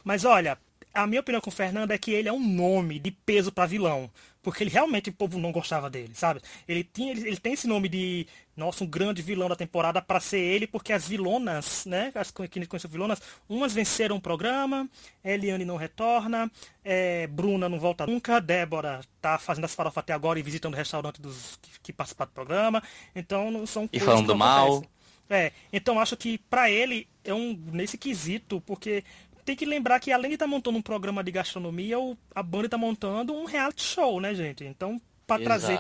[0.04, 0.58] Mas olha,
[0.94, 3.66] a minha opinião com o Fernando é que ele é um nome de peso pra
[3.66, 4.10] vilão.
[4.42, 6.42] Porque ele realmente o povo não gostava dele, sabe?
[6.68, 8.26] Ele, tinha, ele, ele tem esse nome de,
[8.58, 12.12] nossa, um grande vilão da temporada pra ser ele, porque as vilonas, né?
[12.16, 14.90] As que a gente conhece vilonas, umas venceram o programa,
[15.24, 16.52] Eliane não retorna,
[16.84, 20.78] é, Bruna não volta nunca, Débora tá fazendo as farofas até agora e visitando o
[20.78, 22.82] restaurante dos que, que participaram do programa.
[23.16, 24.84] Então não são E coisas falando que mal.
[25.30, 29.04] É, então acho que pra ele é um nesse quesito, porque
[29.46, 32.66] tem que lembrar que além de estar montando um programa de gastronomia, o- a banda
[32.68, 34.64] está montando um reality show, né, gente?
[34.64, 35.78] Então, para trazer,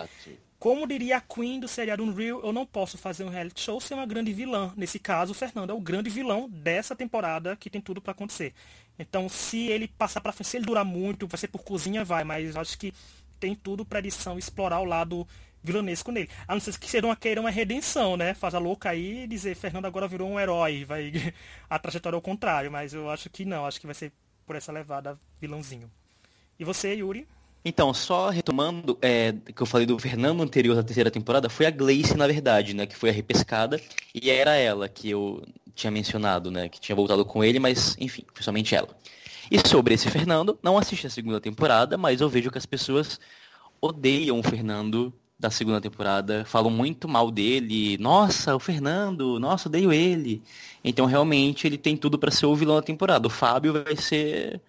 [0.60, 3.97] como diria a Queen do seriado Unreal, eu não posso fazer um reality show sem
[3.97, 4.71] uma grande vilã.
[4.78, 8.54] Nesse caso, o Fernando é o grande vilão dessa temporada que tem tudo para acontecer.
[9.00, 12.24] Então, se ele passar para frente, se ele durar muito, vai ser por cozinha, vai,
[12.24, 12.93] mas acho que
[13.39, 15.28] tem tudo para edição explorar o lado
[15.63, 16.30] vilanesco nele.
[16.47, 18.34] A não ser que uma queira uma redenção, né?
[18.34, 21.12] Faz a louca aí e dizer Fernando agora virou um herói, vai
[21.69, 24.12] a trajetória ao contrário, mas eu acho que não, acho que vai ser
[24.45, 25.89] por essa levada vilãozinho.
[26.60, 27.28] E você, Yuri?
[27.63, 31.71] Então, só retomando, é, que eu falei do Fernando anterior da terceira temporada, foi a
[31.71, 32.88] Gleice, na verdade, né?
[32.88, 33.80] Que foi a repescada.
[34.15, 35.43] E era ela que eu
[35.76, 36.67] tinha mencionado, né?
[36.69, 38.89] Que tinha voltado com ele, mas, enfim, foi somente ela.
[39.50, 43.19] E sobre esse Fernando, não assisti a segunda temporada, mas eu vejo que as pessoas
[43.80, 47.97] odeiam o Fernando da segunda temporada, falam muito mal dele.
[47.97, 50.39] Nossa, o Fernando, nossa, odeio ele.
[50.84, 53.25] Então, realmente, ele tem tudo pra ser o vilão da temporada.
[53.25, 54.62] O Fábio vai ser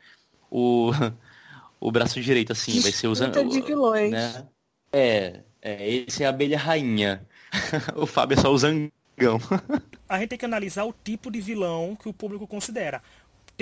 [0.50, 0.90] o,
[1.78, 3.46] o braço direito, assim, vai ser usando.
[3.46, 4.10] De vilões.
[4.10, 4.46] Né?
[4.90, 7.26] É, é, esse é a abelha rainha.
[7.94, 8.90] o Fábio é só o zangão.
[10.08, 13.02] A gente tem que analisar o tipo de vilão que o público considera.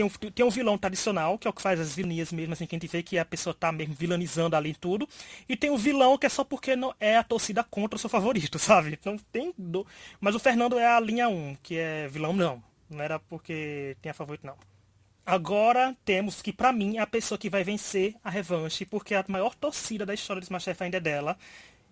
[0.00, 2.64] Tem um, tem um vilão tradicional, que é o que faz as vilanias mesmo, assim,
[2.64, 5.06] que a gente vê que a pessoa tá mesmo vilanizando ali tudo.
[5.46, 8.08] E tem o vilão que é só porque não é a torcida contra o seu
[8.08, 8.96] favorito, sabe?
[8.98, 9.52] Então tem.
[9.58, 9.86] Do...
[10.18, 12.62] Mas o Fernando é a linha 1, que é vilão não.
[12.88, 14.56] Não era porque tinha favorito, não.
[15.26, 19.22] Agora temos que, pra mim, é a pessoa que vai vencer a revanche, porque a
[19.28, 21.36] maior torcida da história do Smash ainda é dela.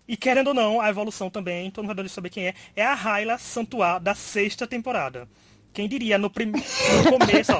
[0.07, 2.95] E querendo ou não, a evolução também, todo mundo vai saber quem é, é a
[2.95, 5.29] Hyla Santuar da sexta temporada.
[5.73, 6.47] Quem diria, no, prim...
[6.51, 7.59] no começo, ó,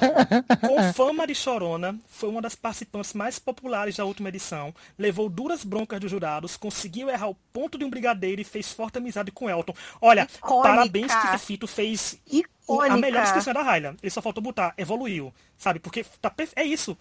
[0.68, 5.64] com fama de chorona, foi uma das participantes mais populares da última edição, levou duras
[5.64, 9.50] broncas dos jurados, conseguiu errar o ponto de um brigadeiro e fez forte amizade com
[9.50, 9.74] Elton.
[10.02, 10.68] Olha, Icônica.
[10.70, 12.38] parabéns que Fito fez o-
[12.82, 12.98] a Icônica.
[12.98, 13.96] melhor descrição da Hyla.
[14.02, 15.80] Ele só faltou botar, evoluiu, sabe?
[15.80, 16.98] Porque tá perfe- é isso.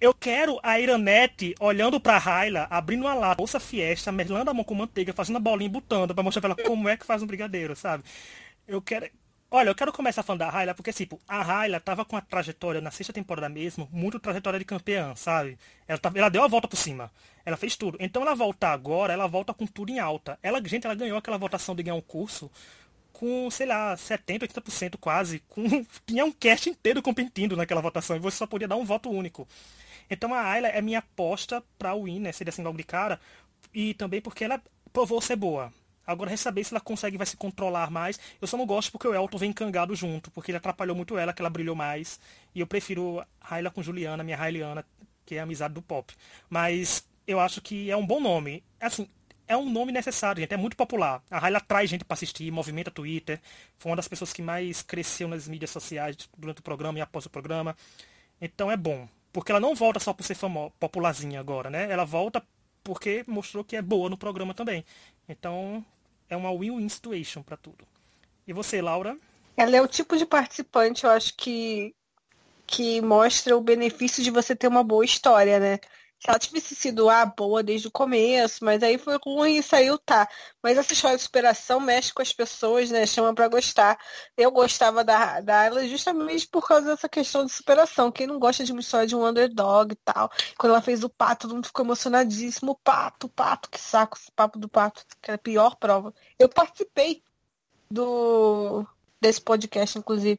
[0.00, 4.64] Eu quero a Iranete olhando pra Hyla, abrindo uma lata, bolsa fiesta, melando a mão
[4.64, 7.22] com manteiga, fazendo a bolinha e botando pra mostrar pra ela como é que faz
[7.22, 8.02] um brigadeiro, sabe?
[8.66, 9.08] Eu quero.
[9.52, 12.80] Olha, eu quero começar falando da Hyla, porque, tipo, a Hyla tava com a trajetória
[12.80, 15.58] na sexta temporada mesmo, muito trajetória de campeã, sabe?
[15.88, 17.10] Ela, tava, ela deu a volta por cima.
[17.44, 17.98] Ela fez tudo.
[18.00, 20.38] Então ela voltar agora, ela volta com tudo em alta.
[20.40, 22.48] Ela, gente, ela ganhou aquela votação de ganhar um curso
[23.12, 25.40] com, sei lá, 70, 80% quase.
[25.48, 25.64] Com,
[26.06, 29.48] tinha um cast inteiro competindo naquela votação e você só podia dar um voto único.
[30.08, 32.30] Então a Ayla é minha aposta pra win, né?
[32.30, 33.20] Seria assim logo de cara.
[33.74, 35.72] E também porque ela provou ser boa.
[36.10, 38.18] Agora, resta saber se ela consegue vai se controlar mais.
[38.40, 41.32] Eu só não gosto porque o Elton vem cangado junto, porque ele atrapalhou muito ela,
[41.32, 42.18] que ela brilhou mais.
[42.54, 44.84] E eu prefiro Hyla com Juliana, minha Hyliana,
[45.24, 46.12] que é a amizade do pop.
[46.48, 48.64] Mas eu acho que é um bom nome.
[48.80, 49.08] Assim,
[49.46, 50.52] é um nome necessário, gente.
[50.52, 51.22] É muito popular.
[51.30, 53.40] A Hyla atrai gente para assistir, movimenta Twitter.
[53.78, 57.26] Foi uma das pessoas que mais cresceu nas mídias sociais durante o programa e após
[57.26, 57.76] o programa.
[58.40, 59.08] Então é bom.
[59.32, 61.90] Porque ela não volta só por ser famosa, popularzinha agora, né?
[61.90, 62.42] Ela volta
[62.82, 64.84] porque mostrou que é boa no programa também.
[65.28, 65.84] Então,
[66.30, 67.86] é uma win-win situation para tudo.
[68.46, 69.16] E você, Laura?
[69.56, 71.94] Ela é o tipo de participante, eu acho que
[72.66, 75.80] que mostra o benefício de você ter uma boa história, né?
[76.20, 79.98] Se ela tivesse sido ah, boa desde o começo, mas aí foi ruim e saiu,
[79.98, 80.28] tá.
[80.62, 83.06] Mas essa história de superação mexe com as pessoas, né?
[83.06, 83.98] Chama para gostar.
[84.36, 88.12] Eu gostava da, da ela justamente por causa dessa questão de superação.
[88.12, 90.30] Quem não gosta de uma história de um underdog e tal.
[90.58, 92.78] Quando ela fez o pato, todo mundo ficou emocionadíssimo.
[92.84, 96.12] Pato, pato, que saco esse papo do pato, que era a pior prova.
[96.38, 97.22] Eu participei
[97.90, 98.86] do
[99.18, 100.38] desse podcast, inclusive.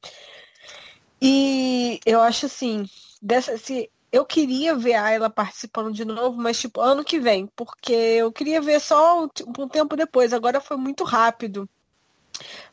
[1.19, 2.87] E eu acho assim,
[3.21, 7.47] dessa, se eu queria ver a Ayla participando de novo, mas tipo, ano que vem,
[7.55, 9.23] porque eu queria ver só
[9.57, 11.69] um tempo depois, agora foi muito rápido.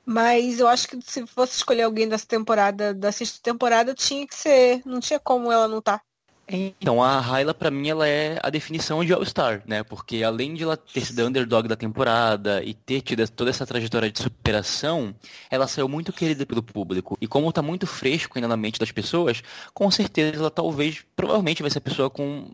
[0.05, 4.35] Mas eu acho que se fosse escolher alguém dessa temporada, da sexta temporada, tinha que
[4.35, 4.83] ser.
[4.87, 5.99] Não tinha como ela não estar.
[5.99, 6.05] Tá.
[6.51, 9.83] Então, a Hyla, para mim, ela é a definição de All-Star, né?
[9.83, 14.11] Porque além de ela ter sido underdog da temporada e ter tido toda essa trajetória
[14.11, 15.15] de superação,
[15.51, 17.19] ela saiu muito querida pelo público.
[17.21, 19.43] E como tá muito fresco ainda na mente das pessoas,
[19.75, 22.51] com certeza ela talvez, provavelmente vai ser a pessoa com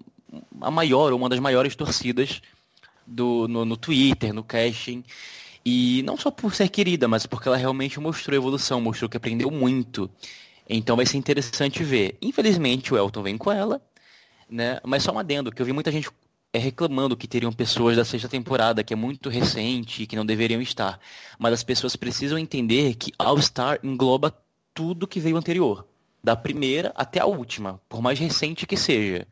[0.60, 2.42] a maior ou uma das maiores torcidas
[3.06, 5.04] do, no, no Twitter, no casting.
[5.64, 9.50] E não só por ser querida, mas porque ela realmente mostrou evolução, mostrou que aprendeu
[9.50, 10.10] muito.
[10.68, 12.16] Então vai ser interessante ver.
[12.20, 13.80] Infelizmente o Elton vem com ela,
[14.48, 14.80] né?
[14.84, 16.08] Mas só um adendo, que eu vi muita gente
[16.52, 20.24] é, reclamando que teriam pessoas da sexta temporada, que é muito recente e que não
[20.24, 21.00] deveriam estar.
[21.38, 24.32] Mas as pessoas precisam entender que All Star engloba
[24.72, 25.86] tudo que veio anterior.
[26.22, 29.26] Da primeira até a última, por mais recente que seja.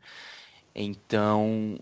[0.75, 1.79] Então,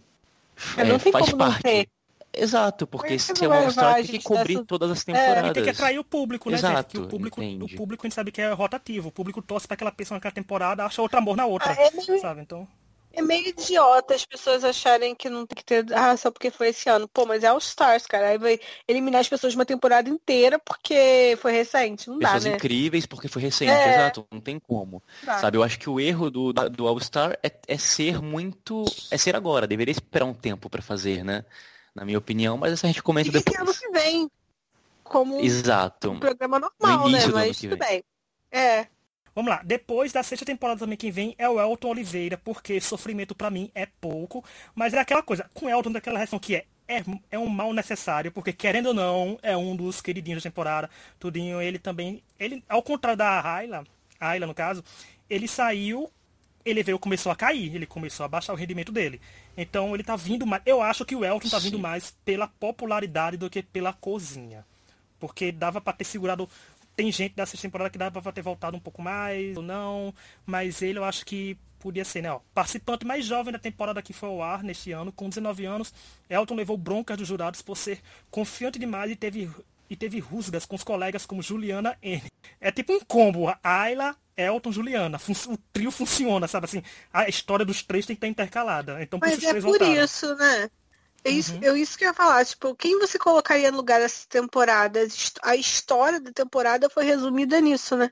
[0.77, 1.89] é, faz parte.
[2.33, 4.65] Exato, porque se é uma All-Star tem que cobrir dessa...
[4.65, 5.49] todas as temporadas.
[5.49, 7.05] É, tem que atrair o público, né, Exato, gente?
[7.05, 9.09] o público, o público a gente sabe que é rotativo.
[9.09, 11.91] O público torce para aquela pessoa naquela temporada, acha outro amor na outra, ah, é
[11.91, 12.21] meio...
[12.21, 12.41] sabe?
[12.41, 12.67] Então...
[13.13, 15.85] É meio idiota as pessoas acharem que não tem que ter.
[15.93, 17.09] Ah, só porque foi esse ano.
[17.09, 18.29] Pô, mas é All Stars, cara.
[18.29, 22.09] Aí vai eliminar as pessoas de uma temporada inteira porque foi recente.
[22.09, 22.55] Não pessoas dá, né?
[22.55, 23.95] incríveis porque foi recente, é...
[23.95, 24.25] exato.
[24.31, 25.03] Não tem como.
[25.23, 25.39] Dá.
[25.39, 28.85] Sabe, eu acho que o erro do, do All Star é, é ser muito.
[29.11, 29.67] É ser agora.
[29.67, 31.43] Deveria esperar um tempo para fazer, né?
[31.95, 33.57] Na minha opinião, mas essa a gente comenta e depois.
[33.59, 34.31] ano que vem,
[35.03, 36.11] como Exato.
[36.11, 37.27] um programa normal, né?
[37.27, 38.03] Mas tudo bem.
[38.51, 38.87] É.
[39.33, 43.33] Vamos lá, depois da sexta temporada também quem vem é o Elton Oliveira, porque sofrimento
[43.33, 44.43] para mim é pouco,
[44.75, 47.01] mas é aquela coisa, com o Elton daquela reação que é, é,
[47.31, 51.61] é um mal necessário, porque querendo ou não, é um dos queridinhos da temporada, tudinho,
[51.61, 53.85] ele também, ele, ao contrário da Ayla,
[54.19, 54.83] Ayla no caso,
[55.29, 56.11] ele saiu
[56.65, 59.21] ele veio começou a cair, ele começou a baixar o rendimento dele.
[59.55, 60.61] Então ele tá vindo mais.
[60.65, 64.65] Eu acho que o Elton tá vindo mais pela popularidade do que pela cozinha.
[65.19, 66.49] Porque dava para ter segurado.
[66.95, 70.13] Tem gente dessa temporada que dava pra ter voltado um pouco mais ou não.
[70.45, 72.31] Mas ele eu acho que podia ser, né?
[72.31, 75.91] Ó, participante mais jovem da temporada que foi ao ar neste ano, com 19 anos,
[76.29, 79.49] Elton levou broncas dos jurados por ser confiante demais e teve
[79.89, 82.23] e teve rusgas com os colegas como Juliana N.
[82.61, 85.19] É tipo um combo, Ayla, Elton, Juliana.
[85.47, 86.83] O trio funciona, sabe assim?
[87.11, 89.01] A história dos três tem que estar intercalada.
[89.01, 90.03] Então, por Mas é por voltaram.
[90.03, 90.69] isso, né?
[91.23, 91.59] É isso, uhum.
[91.61, 94.99] eu, isso que eu ia falar, tipo, quem você colocaria no lugar dessa temporada?
[95.43, 98.11] A história da temporada foi resumida nisso, né?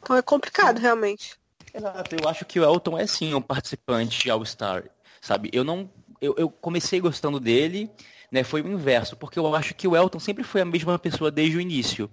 [0.00, 1.34] Então é complicado, realmente.
[1.74, 4.84] Exato, eu acho que o Elton é sim um participante All-Star,
[5.20, 5.50] sabe?
[5.52, 5.90] Eu não.
[6.20, 7.90] Eu, eu comecei gostando dele,
[8.30, 11.30] né, foi o inverso, porque eu acho que o Elton sempre foi a mesma pessoa
[11.30, 12.10] desde o início.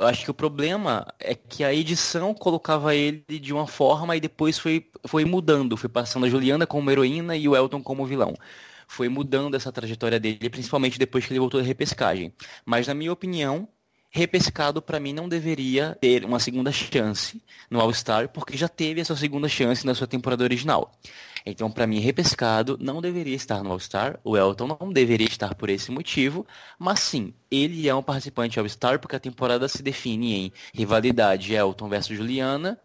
[0.00, 4.20] Eu acho que o problema é que a edição colocava ele de uma forma e
[4.20, 8.34] depois foi, foi mudando, foi passando a Juliana como heroína e o Elton como vilão.
[8.88, 12.34] Foi mudando essa trajetória dele, principalmente depois que ele voltou da repescagem.
[12.64, 13.68] Mas na minha opinião,
[14.10, 19.14] repescado para mim não deveria ter uma segunda chance no All-Star, porque já teve essa
[19.16, 20.92] segunda chance na sua temporada original.
[21.46, 24.18] Então, para mim, repescado não deveria estar no All-Star.
[24.22, 26.46] O Elton não deveria estar por esse motivo.
[26.78, 31.88] Mas sim, ele é um participante All-Star porque a temporada se define em rivalidade Elton
[31.88, 32.78] versus Juliana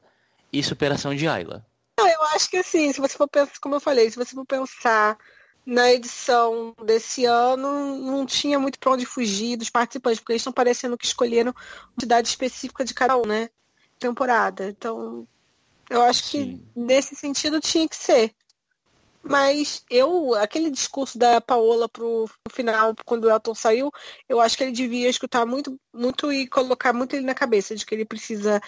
[0.53, 1.65] e superação de Ayla.
[1.99, 5.17] Eu acho que assim, se você for pensar, como eu falei, se você for pensar
[5.65, 10.53] na edição desse ano, não tinha muito para onde fugir dos participantes, porque eles estão
[10.53, 13.49] parecendo que escolheram uma cidade específica de cada um, né?
[13.97, 14.69] Temporada.
[14.69, 15.27] Então,
[15.89, 16.67] eu acho que Sim.
[16.75, 18.31] nesse sentido tinha que ser.
[19.23, 23.91] Mas eu, aquele discurso da Paola pro, final, quando o Elton saiu,
[24.29, 27.83] eu acho que ele devia escutar muito, muito e colocar muito ele na cabeça de
[27.83, 28.61] que ele precisa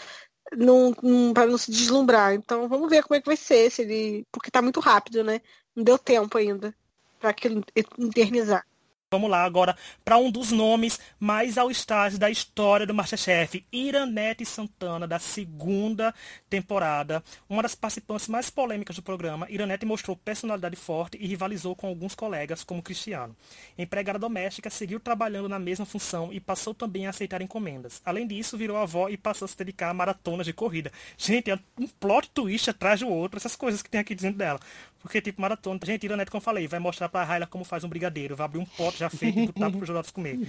[1.33, 2.33] para não se deslumbrar.
[2.33, 4.25] Então vamos ver como é que vai ser, se ele.
[4.31, 5.41] Porque tá muito rápido, né?
[5.75, 6.73] Não deu tempo ainda
[7.19, 8.65] para aquilo eternizar.
[9.09, 14.45] Vamos lá agora para um dos nomes mais ao estágio da história do Masterchef, Iranete
[14.45, 16.13] Santana, da segunda
[16.49, 17.23] temporada.
[17.47, 22.15] Uma das participantes mais polêmicas do programa, Iranete mostrou personalidade forte e rivalizou com alguns
[22.15, 23.33] colegas, como Cristiano.
[23.77, 28.01] Empregada doméstica, seguiu trabalhando na mesma função e passou também a aceitar encomendas.
[28.03, 30.91] Além disso, virou avó e passou a se dedicar a maratonas de corrida.
[31.17, 34.59] Gente, é um plot twist atrás do outro, essas coisas que tem aqui dentro dela.
[34.99, 37.89] Porque, tipo, maratona, gente, Iranete, como eu falei, vai mostrar pra Raila como faz um
[37.89, 40.39] brigadeiro, vai abrir um pote já feito e botar pros jogadores comer.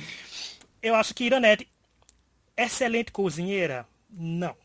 [0.82, 1.68] Eu acho que Iranete,
[2.56, 3.86] excelente cozinheira?
[4.10, 4.56] Não.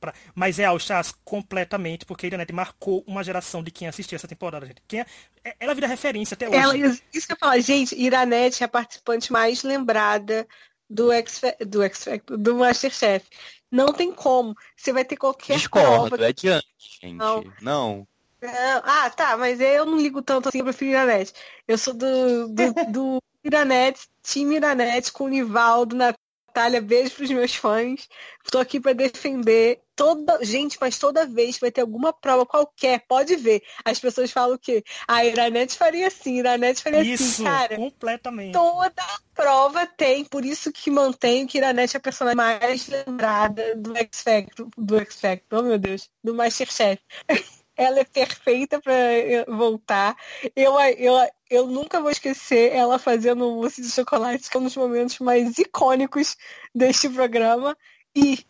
[0.00, 0.12] Pra...
[0.34, 4.82] Mas é Alchaz completamente, porque Iranete marcou uma geração de quem assistiu essa temporada, gente.
[4.88, 5.06] Quem é...
[5.44, 6.58] é ela vira referência até hoje.
[6.58, 6.76] Ela,
[7.12, 10.46] isso que eu falo, gente, Iranete é a participante mais lembrada
[10.90, 13.26] do X, do X do Masterchef.
[13.70, 14.54] Não tem como.
[14.76, 16.28] Você vai ter qualquer Discordo, prova.
[16.28, 16.66] é diante,
[17.00, 17.14] gente.
[17.14, 17.44] Não.
[17.62, 18.08] não.
[18.44, 21.32] Ah, tá, mas eu não ligo tanto assim, eu prefiro Iranete.
[21.66, 27.54] Eu sou do, do, do Iranete, time Iranete com o Nivaldo, Natália, beijo pros meus
[27.54, 28.08] fãs.
[28.44, 30.44] Estou aqui para defender toda.
[30.44, 33.62] Gente, mas toda vez que vai ter alguma prova qualquer, pode ver.
[33.84, 37.76] As pessoas falam que a Iranete faria assim, Iranete faria assim, isso, assim, cara.
[37.76, 38.52] Completamente.
[38.52, 43.96] Toda prova tem, por isso que mantenho que Iranete é a personagem mais lembrada do
[43.96, 47.00] X Factor, do X Factor, oh meu Deus, do Masterchef.
[47.76, 50.16] ela é perfeita para eh, voltar.
[50.54, 51.14] Eu, eu,
[51.50, 55.58] eu nunca vou esquecer ela fazendo mousse de chocolate, que é um dos momentos mais
[55.58, 56.36] icônicos
[56.74, 57.76] deste programa.
[58.14, 58.44] E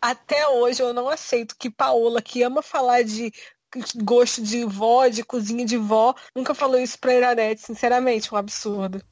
[0.00, 3.32] até hoje eu não aceito que Paola, que ama falar de
[4.02, 9.02] gosto de vó, de cozinha de vó, nunca falou isso pra Iranete, sinceramente, um absurdo.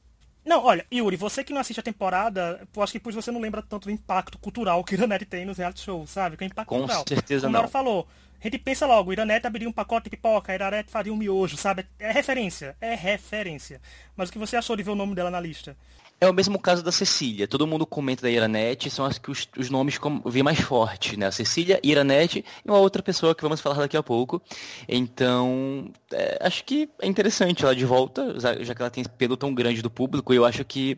[0.43, 3.39] Não, olha, Yuri, você que não assiste a temporada, eu acho que por você não
[3.39, 6.35] lembra tanto do impacto cultural que Iranete tem nos reality shows, sabe?
[6.35, 7.03] Que é impacto Com cultural.
[7.07, 7.59] certeza Como não.
[7.61, 8.07] ela falou,
[8.41, 11.85] a gente pensa logo, Iranete abriria um pacote de pipoca, Iranete faria um miojo, sabe?
[11.99, 13.79] É referência, é referência.
[14.15, 15.77] Mas o que você achou de ver o nome dela na lista?
[16.19, 17.47] É o mesmo caso da Cecília.
[17.47, 21.17] Todo mundo comenta da Iranete, são as que os, os nomes como, vi mais forte,
[21.17, 21.27] né?
[21.27, 24.41] A Cecília, Iranete e uma outra pessoa que vamos falar daqui a pouco.
[24.87, 29.53] Então, é, acho que é interessante ela de volta, já que ela tem pelo tão
[29.53, 30.33] grande do público.
[30.33, 30.97] Eu acho que,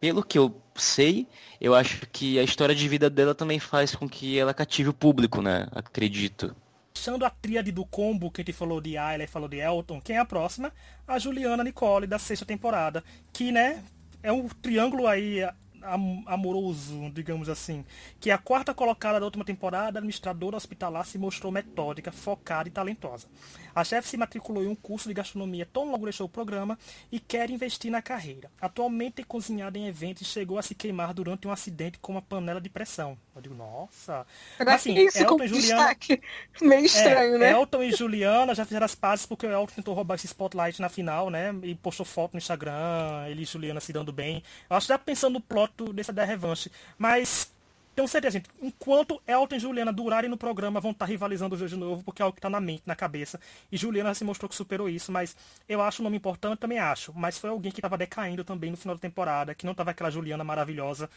[0.00, 1.28] pelo que eu sei,
[1.60, 4.94] eu acho que a história de vida dela também faz com que ela cative o
[4.94, 5.68] público, né?
[5.72, 6.54] Acredito
[6.94, 10.00] fechando a tríade do combo que a gente falou de Ayla e falou de Elton,
[10.00, 10.72] quem é a próxima?
[11.06, 13.02] A Juliana Nicole, da sexta temporada.
[13.32, 13.82] Que, né,
[14.22, 15.40] é um triângulo aí
[16.26, 17.84] amoroso, digamos assim,
[18.20, 22.72] que é a quarta colocada da última temporada, administradora hospitalar, se mostrou metódica, focada e
[22.72, 23.26] talentosa.
[23.74, 26.78] A chefe se matriculou em um curso de gastronomia tão logo deixou o programa
[27.10, 28.50] e quer investir na carreira.
[28.60, 32.22] Atualmente é cozinhada em eventos e chegou a se queimar durante um acidente com uma
[32.22, 33.16] panela de pressão.
[33.34, 34.26] Eu digo, nossa.
[34.58, 35.96] Mas, assim, isso Elton e Juliana.
[36.60, 37.52] Meio estranho, é, né?
[37.52, 40.88] Elton e Juliana já fizeram as pazes porque o Elton tentou roubar esse spotlight na
[40.88, 41.54] final, né?
[41.62, 44.42] E postou foto no Instagram, ele e Juliana se dando bem.
[44.68, 46.70] Eu acho que já pensando no plot dessa da revanche.
[46.98, 47.52] Mas
[47.94, 51.70] tenho certeza, gente, enquanto Elton e Juliana durarem no programa, vão estar rivalizando os dois
[51.70, 53.38] de novo, porque é algo que está na mente, na cabeça.
[53.70, 55.36] E Juliana se mostrou que superou isso, mas
[55.68, 57.12] eu acho o nome importante, também acho.
[57.14, 60.10] Mas foi alguém que estava decaindo também no final da temporada, que não estava aquela
[60.10, 61.10] Juliana maravilhosa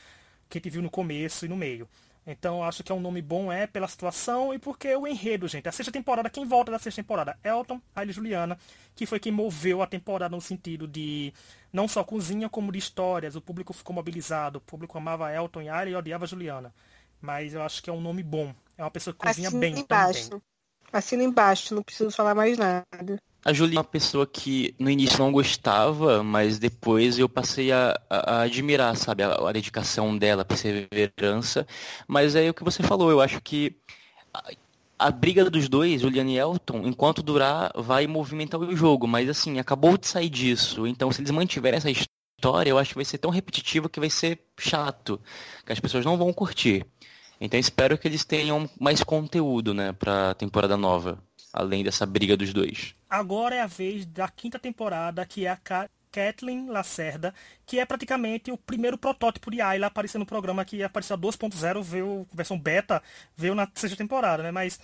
[0.50, 1.88] que a gente viu no começo e no meio.
[2.28, 5.70] Então acho que é um nome bom é pela situação e porque o enredo, gente.
[5.70, 7.38] A sexta temporada, quem volta da sexta temporada?
[7.44, 8.58] Elton, Riley Juliana,
[8.96, 11.32] que foi quem moveu a temporada no sentido de
[11.72, 13.36] não só cozinha, como de histórias.
[13.36, 14.58] O público ficou mobilizado.
[14.58, 16.74] O público amava Elton e Riley e odiava Juliana.
[17.22, 18.54] Mas eu acho que é um nome bom.
[18.78, 20.30] É uma pessoa que cozinha Assina bem embaixo.
[20.30, 20.44] também.
[20.92, 23.20] Assina embaixo, não preciso falar mais nada.
[23.48, 27.96] A Julia é uma pessoa que no início não gostava, mas depois eu passei a,
[28.10, 31.68] a, a admirar, sabe, a, a, dedicação dela, a perseverança.
[32.08, 33.76] Mas é o que você falou, eu acho que
[34.98, 39.08] a, briga dos dois, Juliana e Elton, enquanto durar, vai movimentar o jogo.
[39.08, 40.88] Mas assim, acabou de sair disso.
[40.88, 44.10] Então se eles mantiverem essa história, eu acho que vai ser tão repetitivo que vai
[44.10, 45.22] ser chato,
[45.64, 46.84] que as pessoas não vão curtir.
[47.40, 51.22] Então espero que eles tenham mais conteúdo, né, pra temporada nova.
[51.56, 52.94] Além dessa briga dos dois.
[53.10, 55.60] Agora é a vez da quinta temporada, que é a
[56.12, 57.34] Kathleen Lacerda,
[57.66, 62.28] que é praticamente o primeiro protótipo de Ayla aparecendo no programa que apareceu 2.0, veio
[62.34, 63.02] versão beta,
[63.36, 64.52] veio na sexta temporada, né?
[64.52, 64.80] Mas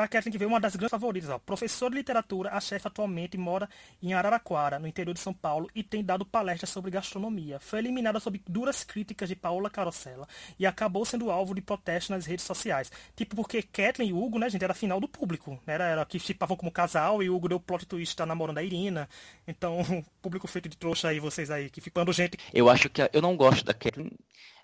[0.00, 1.28] a Kathleen que veio uma das grandes favoritas.
[1.28, 1.38] Ó.
[1.38, 3.68] Professor de literatura, a chefe atualmente mora
[4.02, 7.58] em Araraquara, no interior de São Paulo, e tem dado palestras sobre gastronomia.
[7.60, 10.26] Foi eliminada sob duras críticas de Paola Carosella
[10.58, 12.90] e acabou sendo alvo de protestos nas redes sociais.
[13.14, 15.60] Tipo, porque Kathleen e Hugo, né, gente, era final do público.
[15.66, 15.74] Né?
[15.74, 19.08] Era, era que chipavam como casal e Hugo deu plot twist tá namorando a Irina.
[19.46, 19.82] Então,
[20.22, 22.21] público feito de trouxa aí, vocês aí, que ficando gente.
[22.52, 24.10] Eu acho que eu não gosto da Kathleen.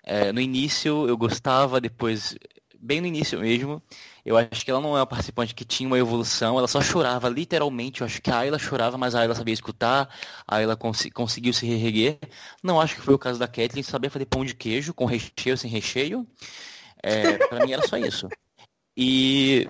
[0.03, 2.35] É, no início eu gostava, depois
[2.79, 3.81] bem no início mesmo.
[4.25, 7.29] Eu acho que ela não é uma participante que tinha uma evolução, ela só chorava,
[7.29, 8.01] literalmente.
[8.01, 10.09] Eu acho que a Ayla chorava, mas a Ayla sabia escutar,
[10.47, 12.19] a Ayla cons conseguiu se reerguer.
[12.63, 15.57] Não acho que foi o caso da Kathleen, sabia fazer pão de queijo, com recheio,
[15.57, 16.25] sem recheio.
[17.03, 18.27] É, mim era só isso.
[18.95, 19.67] E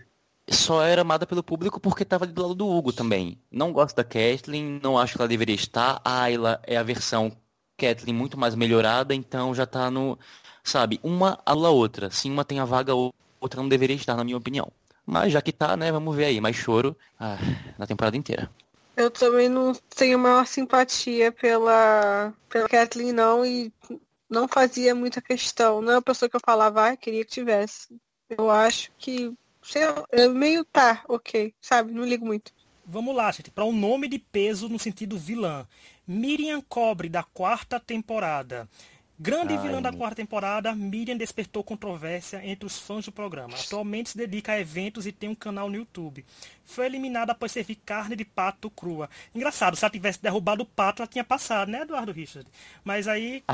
[0.50, 3.40] só era amada pelo público porque estava do lado do Hugo também.
[3.52, 6.02] Não gosto da Kathleen, não acho que ela deveria estar.
[6.04, 7.32] A Ayla é a versão
[7.80, 10.18] Kathleen muito mais melhorada, então já tá no
[10.64, 12.10] sabe, uma a outra.
[12.12, 14.72] Se uma tem a vaga, outra não deveria estar, na minha opinião.
[15.06, 16.40] Mas já que tá, né, vamos ver aí.
[16.40, 17.38] Mais choro ah,
[17.78, 18.50] na temporada inteira.
[18.96, 23.74] Eu também não tenho maior simpatia pela, pela Kathleen, não, e
[24.30, 25.82] não fazia muita questão.
[25.82, 27.88] Não é uma pessoa que eu falava, ah, queria que tivesse.
[28.30, 31.92] Eu acho que, sei é meio tá, ok, sabe?
[31.92, 32.52] Não ligo muito.
[32.86, 35.66] Vamos lá, gente, para um nome de peso no sentido vilã.
[36.12, 38.68] Miriam Cobre, da quarta temporada.
[39.20, 39.62] Grande Ai.
[39.62, 43.54] vilã da quarta temporada, Miriam despertou controvérsia entre os fãs do programa.
[43.54, 46.26] Atualmente se dedica a eventos e tem um canal no YouTube.
[46.66, 49.08] Foi eliminada após servir carne de pato crua.
[49.36, 52.50] Engraçado, se ela tivesse derrubado o pato, ela tinha passado, né, Eduardo Richard?
[52.84, 53.44] Mas aí.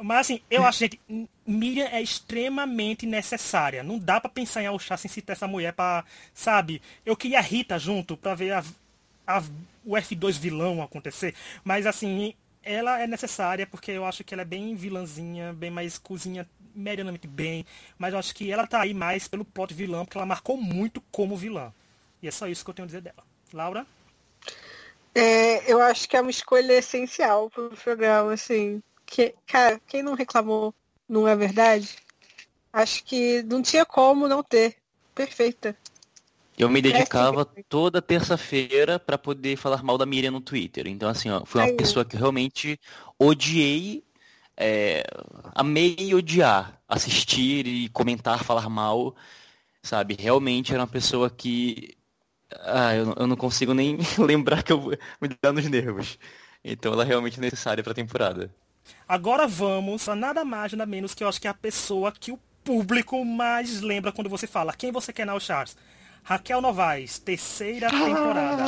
[0.00, 1.00] Mas assim, eu acho, gente,
[1.46, 3.82] Miriam é extremamente necessária.
[3.82, 6.04] Não dá para pensar em Alchá sem citar essa mulher pra,
[6.34, 6.82] sabe?
[7.06, 8.62] Eu queria a Rita junto pra ver a,
[9.28, 9.42] a,
[9.84, 11.34] o F2 vilão acontecer.
[11.62, 15.98] Mas assim, ela é necessária porque eu acho que ela é bem vilãzinha, bem mais
[15.98, 17.66] cozinha medianamente bem,
[17.98, 21.00] mas eu acho que ela tá aí mais pelo plot vilã, porque ela marcou muito
[21.10, 21.72] como vilã.
[22.22, 23.24] E é só isso que eu tenho a dizer dela.
[23.52, 23.86] Laura?
[25.14, 28.82] É, eu acho que é uma escolha essencial pro programa, assim.
[29.04, 30.72] Que, cara, quem não reclamou,
[31.08, 31.96] não é verdade?
[32.72, 34.76] Acho que não tinha como não ter.
[35.14, 35.76] Perfeita.
[36.58, 40.88] Eu me dedicava toda terça-feira para poder falar mal da Miriam no Twitter.
[40.88, 42.78] Então, assim, ó, foi uma pessoa que realmente
[43.16, 44.04] odiei,
[44.56, 45.04] é,
[45.54, 49.14] amei odiar, assistir e comentar, falar mal,
[49.82, 50.16] sabe?
[50.18, 51.96] Realmente era uma pessoa que.
[52.50, 54.80] Ah, eu, eu não consigo nem lembrar que eu
[55.20, 56.18] me dá nos nervos.
[56.64, 58.52] Então ela é realmente necessária para a temporada.
[59.06, 62.32] Agora vamos a nada mais, nada menos que eu acho que é a pessoa que
[62.32, 65.76] o público mais lembra quando você fala quem você quer na Charles.
[66.28, 68.62] Raquel Novaes, terceira temporada.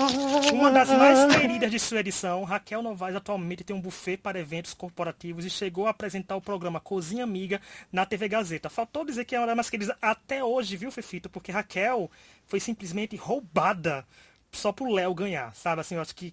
[0.51, 4.73] Uma das mais queridas de sua edição, Raquel Novaes atualmente tem um buffet para eventos
[4.73, 7.61] corporativos e chegou a apresentar o programa Cozinha Amiga
[7.93, 8.71] na TV Gazeta.
[8.71, 11.29] Faltou dizer que é uma das mais queridas até hoje, viu, Fefito?
[11.29, 12.11] Porque Raquel
[12.47, 14.07] foi simplesmente roubada
[14.51, 15.83] só pro Léo ganhar, sabe?
[15.83, 16.33] Assim, eu acho que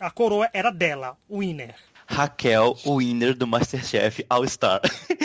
[0.00, 1.76] a coroa era dela, o winner.
[2.04, 4.80] Raquel, o winner do Masterchef All Star.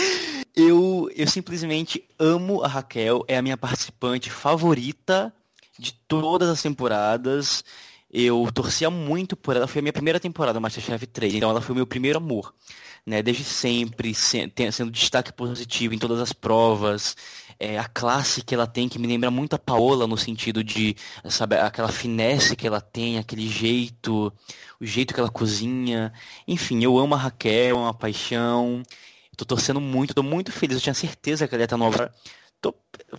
[0.55, 5.33] eu, eu simplesmente amo a Raquel, é a minha participante favorita
[5.79, 7.63] de todas as temporadas.
[8.11, 11.61] Eu torcia muito por ela, foi a minha primeira temporada do Masterchef 3, então ela
[11.61, 12.53] foi o meu primeiro amor.
[13.05, 17.15] Né, desde sempre, sendo destaque positivo em todas as provas,
[17.59, 20.95] é, a classe que ela tem, que me lembra muito a Paola, no sentido de,
[21.25, 24.31] sabe, aquela finesse que ela tem, aquele jeito,
[24.79, 26.13] o jeito que ela cozinha.
[26.47, 28.83] Enfim, eu amo a Raquel, é uma paixão.
[29.35, 32.13] Tô torcendo muito, tô muito feliz, eu tinha certeza que ela ia estar nova
[32.61, 32.73] tô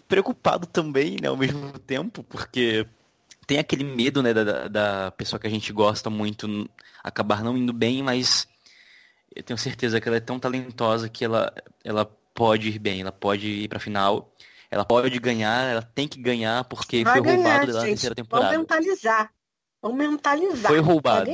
[0.08, 2.86] preocupado também, né, ao mesmo tempo, porque
[3.46, 6.68] tem aquele medo, né, da, da pessoa que a gente gosta muito
[7.02, 8.46] acabar não indo bem, mas
[9.34, 11.52] eu tenho certeza que ela é tão talentosa que ela,
[11.84, 14.32] ela pode ir bem, ela pode ir pra final,
[14.70, 18.52] ela pode ganhar, ela tem que ganhar, porque Vai foi ganhar, roubado da terceira temporada.
[18.52, 19.32] Vamos mentalizar.
[19.82, 20.70] Vamos mentalizar.
[20.70, 21.30] Foi roubado.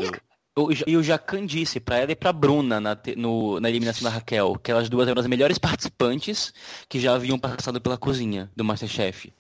[0.87, 4.55] E o Jacan disse para ela e pra Bruna na, no, na eliminação da Raquel,
[4.63, 6.53] que elas duas eram as melhores participantes
[6.89, 9.31] que já haviam passado pela cozinha do Masterchef.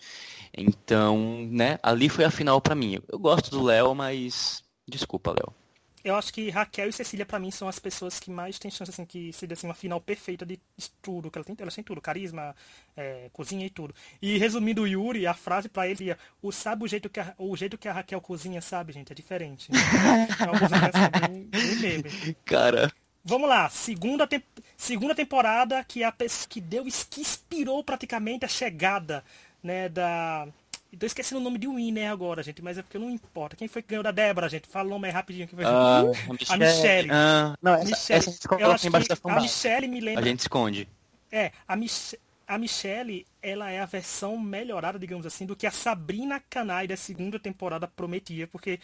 [0.55, 2.99] Então, né, ali foi a final para mim.
[3.09, 5.55] Eu gosto do Léo, mas desculpa, Léo
[6.07, 8.89] eu acho que Raquel e Cecília, para mim, são as pessoas que mais têm chance,
[8.93, 10.61] assim, que seria assim, uma final perfeita de
[11.03, 12.55] tudo, que ela tem, ela tem tudo, carisma,
[12.97, 13.93] é, cozinha e tudo.
[14.23, 17.35] E resumindo o Yuri, a frase para ele é, o sabe o jeito, que a,
[17.37, 19.69] o jeito que a Raquel cozinha, sabe, gente, é diferente.
[20.41, 22.93] é uma coisa bem, bem Cara.
[23.25, 24.41] Vamos lá, segunda, te
[24.77, 26.15] segunda temporada que a
[26.49, 29.25] que deu, que inspirou praticamente a chegada,
[29.61, 30.47] né, da
[30.99, 33.57] Tô esquecendo o nome de winner agora, gente, mas é porque não importa.
[33.57, 34.68] Quem foi que ganhou da Débora, gente?
[34.68, 35.47] Fala o nome aí rapidinho.
[35.47, 35.64] Que foi...
[35.64, 36.03] Ah,
[36.49, 37.09] a Michelle.
[37.11, 38.18] Ah, não, essa, Michelle.
[38.18, 39.40] essa a gente Eu coloca acho embaixo que da a.
[39.40, 40.24] Michelle me A lembra.
[40.24, 40.88] gente esconde.
[41.30, 42.16] É, a, Mich
[42.47, 46.97] a Michelle, ela é a versão melhorada, digamos assim, do que a Sabrina Canai da
[46.97, 48.78] segunda temporada prometia, porque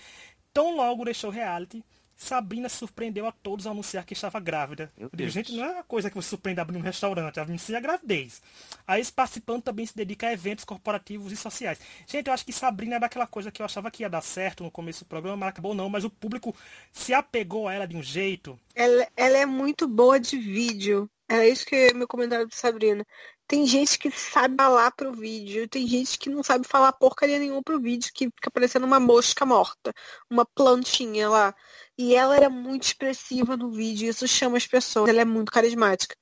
[0.53, 1.83] tão logo deixou reality,
[2.23, 4.91] Sabrina surpreendeu a todos ao anunciar que estava grávida.
[4.97, 5.33] Meu Eu digo, Deus.
[5.33, 8.41] gente, não é uma coisa que você surpreende abrindo um restaurante, anuncia a gravidez.
[8.87, 11.81] Aí esse participante também se dedica a eventos corporativos e sociais.
[12.07, 14.63] Gente, eu acho que Sabrina era aquela coisa que eu achava que ia dar certo
[14.63, 16.55] no começo do programa, mas acabou não, mas o público
[16.93, 18.59] se apegou a ela de um jeito.
[18.75, 21.11] Ela, ela é muito boa de vídeo.
[21.29, 23.05] Era isso que é meu comentário pra Sabrina.
[23.53, 27.63] Tem gente que sabe falar pro vídeo, tem gente que não sabe falar porcaria nenhuma
[27.63, 29.93] pro vídeo, que fica parecendo uma mosca morta,
[30.31, 31.55] uma plantinha lá.
[31.99, 36.17] E ela era muito expressiva no vídeo, isso chama as pessoas, ela é muito carismática.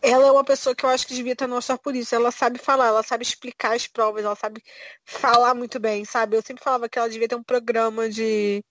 [0.00, 2.14] Ela é uma pessoa que eu acho que devia estar no All-Star por isso.
[2.14, 4.62] Ela sabe falar, ela sabe explicar as provas, ela sabe
[5.04, 6.36] falar muito bem, sabe?
[6.36, 8.64] Eu sempre falava que ela devia ter um programa de,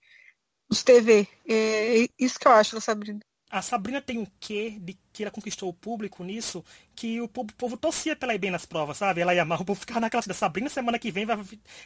[0.70, 1.28] de TV.
[1.48, 3.20] É isso que eu acho da Sabrina.
[3.50, 6.62] A Sabrina tem um quê de que ela conquistou o público nisso,
[6.94, 9.22] que o povo, o povo torcia pra ela ir bem nas provas, sabe?
[9.22, 11.38] Ela ia mal, o povo ficava naquela da Sabrina semana que vem vai.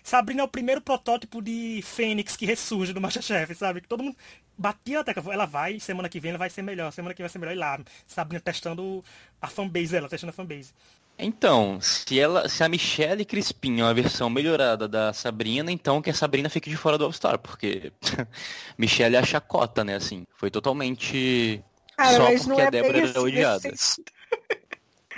[0.02, 3.80] Sabrina é o primeiro protótipo de Fênix que ressurge do Masterchef, sabe?
[3.80, 4.16] Que todo mundo
[4.58, 7.26] batia na tecla, ela vai, semana que vem ela vai ser melhor, semana que vem
[7.28, 7.54] vai ser melhor.
[7.54, 9.04] E lá, Sabrina testando
[9.40, 10.72] a fanbase dela, testando a fanbase.
[11.18, 16.10] Então, se ela, se a Michelle Crispim é uma versão melhorada da Sabrina, então que
[16.10, 17.92] a Sabrina fique de fora do All-Star, porque
[18.76, 20.24] Michelle é a chacota, né, assim.
[20.36, 21.62] Foi totalmente
[21.96, 23.70] Cara, só mas não porque é a Débora era odiada.
[23.70, 24.12] nesse sentido.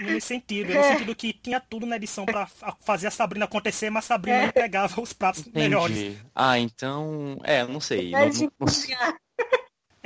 [0.01, 3.89] Nesse sentido, no sentido que tinha tudo na edição pra fa- fazer a Sabrina acontecer,
[3.91, 4.47] mas a Sabrina É.
[4.47, 5.97] não pegava os pratos melhores.
[5.97, 6.19] Entendi.
[6.35, 8.11] Ah, então, é, não sei.
[8.11, 9.15] Não, não- cozinhar.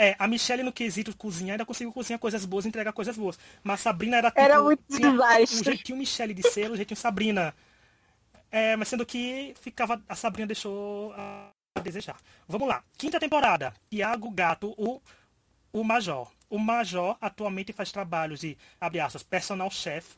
[0.01, 3.37] É, a Michelle no quesito cozinhar ainda conseguiu cozinhar coisas boas entregar coisas boas.
[3.65, 5.61] Mas a Sabrina era tipo, Era muito tinha desastre.
[5.61, 7.53] O jeitinho Michelle de ser, o jeitinho Sabrina.
[8.51, 10.01] É, mas sendo que ficava.
[10.09, 11.51] A Sabrina deixou a
[11.83, 12.17] desejar.
[12.47, 12.83] Vamos lá.
[12.97, 13.75] Quinta temporada.
[13.91, 15.03] Tiago Gato, o,
[15.73, 16.31] o Major.
[16.49, 20.15] O Major atualmente faz trabalhos de, abre aspas, personal chef,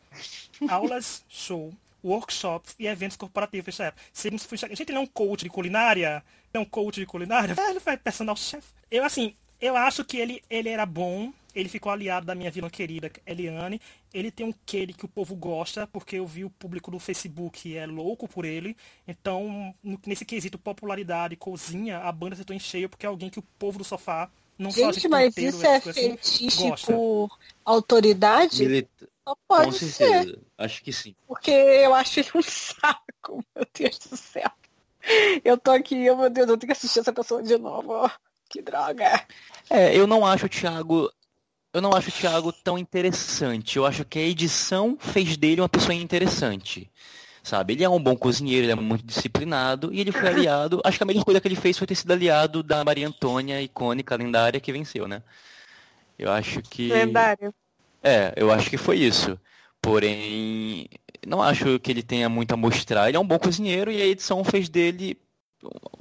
[0.68, 1.72] aulas show,
[2.04, 3.74] workshops e eventos corporativos.
[3.74, 3.94] Chef.
[4.12, 6.22] Se não for- Gente, ele é um coach de culinária?
[6.52, 7.54] Ele é um coach de culinária?
[7.70, 8.64] Ele faz personal chef.
[8.90, 11.32] Eu, assim, eu acho que ele, ele era bom.
[11.52, 13.80] Ele ficou aliado da minha vilã querida, Eliane.
[14.14, 17.00] Ele tem um quê de que o povo gosta, porque eu vi o público do
[17.00, 18.76] Facebook é louco por ele.
[19.06, 19.74] Então,
[20.06, 23.78] nesse quesito popularidade, cozinha, a banda acertou em cheio, porque é alguém que o povo
[23.78, 26.92] do sofá, não só Gente, mas inteiro, isso é assim, fetiche gosta.
[26.92, 28.62] por autoridade?
[28.62, 29.92] Milita- Só Com pode ser.
[29.92, 30.38] certeza.
[30.56, 31.14] Acho que sim.
[31.26, 34.50] Porque eu acho ele um saco, meu Deus do céu.
[35.44, 37.90] Eu tô aqui, oh, meu Deus, eu tenho que assistir essa pessoa de novo.
[37.92, 38.10] ó.
[38.50, 39.24] Que droga.
[39.70, 41.08] É, eu não acho o Thiago.
[41.72, 43.76] Eu não acho o Thiago tão interessante.
[43.76, 46.90] Eu acho que a edição fez dele uma pessoa interessante.
[47.44, 47.74] Sabe?
[47.74, 50.82] Ele é um bom cozinheiro, ele é muito disciplinado e ele foi aliado.
[50.84, 53.62] Acho que a melhor coisa que ele fez foi ter sido aliado da Maria Antônia,
[53.62, 55.22] icônica, lendária, que venceu, né?
[56.18, 56.88] Eu acho que.
[56.88, 57.54] Lendário.
[58.02, 59.38] É, eu acho que foi isso.
[59.80, 60.88] Porém,
[61.24, 63.08] não acho que ele tenha muito a mostrar.
[63.08, 65.16] Ele é um bom cozinheiro e a edição fez dele,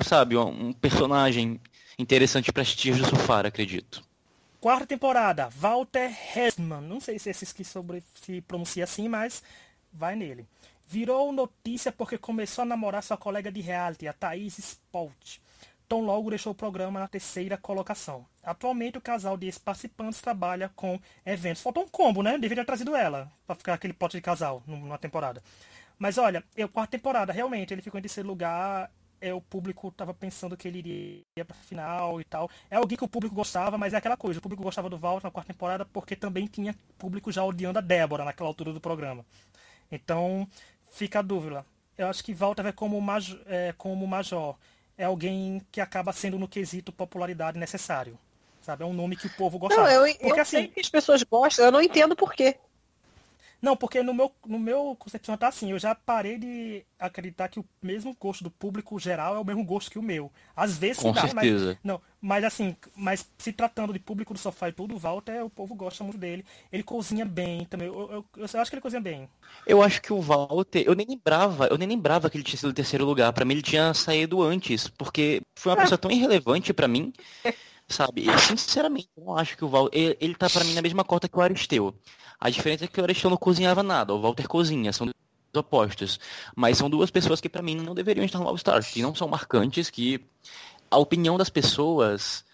[0.02, 1.62] sabe, um personagem
[2.00, 4.02] interessante para as do sofá, acredito.
[4.60, 6.82] Quarta temporada, Walter Hesman.
[6.82, 9.44] Não sei se esse que sobre, se pronuncia assim, mas
[9.92, 10.48] vai nele.
[10.88, 15.38] Virou notícia porque começou a namorar sua colega de reality, a Thaís Spolt.
[15.88, 18.26] Tão logo deixou o programa na terceira colocação.
[18.44, 21.62] Atualmente o casal de ex-participantes trabalha com eventos.
[21.62, 22.38] Faltou um combo, né?
[22.38, 25.42] Deveria ter trazido ela pra ficar aquele pote de casal numa temporada.
[25.98, 28.92] Mas olha, eu quarta temporada, realmente, ele ficou em terceiro lugar.
[29.22, 32.50] É, o público tava pensando que ele iria pra final e tal.
[32.70, 34.40] É alguém que o público gostava, mas é aquela coisa.
[34.40, 37.82] O público gostava do Walter na quarta temporada porque também tinha público já odiando a
[37.82, 39.26] Débora naquela altura do programa.
[39.92, 40.48] Então,
[40.92, 41.66] fica a dúvida.
[41.98, 44.56] Eu acho que Walter vai como, major, é, como major.
[44.98, 48.18] É alguém que acaba sendo no quesito popularidade necessário.
[48.62, 48.84] Sabe?
[48.84, 49.90] É um nome que o povo gostava.
[49.90, 52.58] Não, eu, porque eu assim, sei que as pessoas gostam, eu não entendo por quê.
[53.62, 57.60] Não, porque no meu, no meu concepção tá assim, eu já parei de acreditar que
[57.60, 60.32] o mesmo gosto do público geral é o mesmo gosto que o meu.
[60.56, 61.68] Às vezes Com dá, certeza.
[61.68, 61.78] mas.
[61.84, 65.50] Não, mas assim, mas se tratando de público do sofá e tudo, o Walter, o
[65.50, 66.46] povo gosta muito dele.
[66.72, 67.88] Ele cozinha bem também.
[67.88, 69.30] Eu, eu, eu acho que ele cozinha bem.
[69.66, 72.70] Eu acho que o Walter, eu nem lembrava, eu nem lembrava que ele tinha sido
[72.70, 73.32] o terceiro lugar.
[73.34, 77.12] Pra mim ele tinha saído antes, porque foi uma pessoa tão irrelevante pra mim,
[77.90, 78.28] sabe?
[78.30, 81.04] E, sinceramente, eu não acho que o Walter, ele, ele tá pra mim na mesma
[81.04, 81.94] cota que o Aristeu.
[82.40, 85.10] A diferença é que o Aristeu não cozinhava nada, o Walter cozinha, são
[85.56, 86.20] opostos.
[86.56, 89.14] Mas são duas pessoas que pra mim não deveriam estar no All Stars, que não
[89.14, 90.24] são marcantes, que
[90.90, 92.46] a opinião das pessoas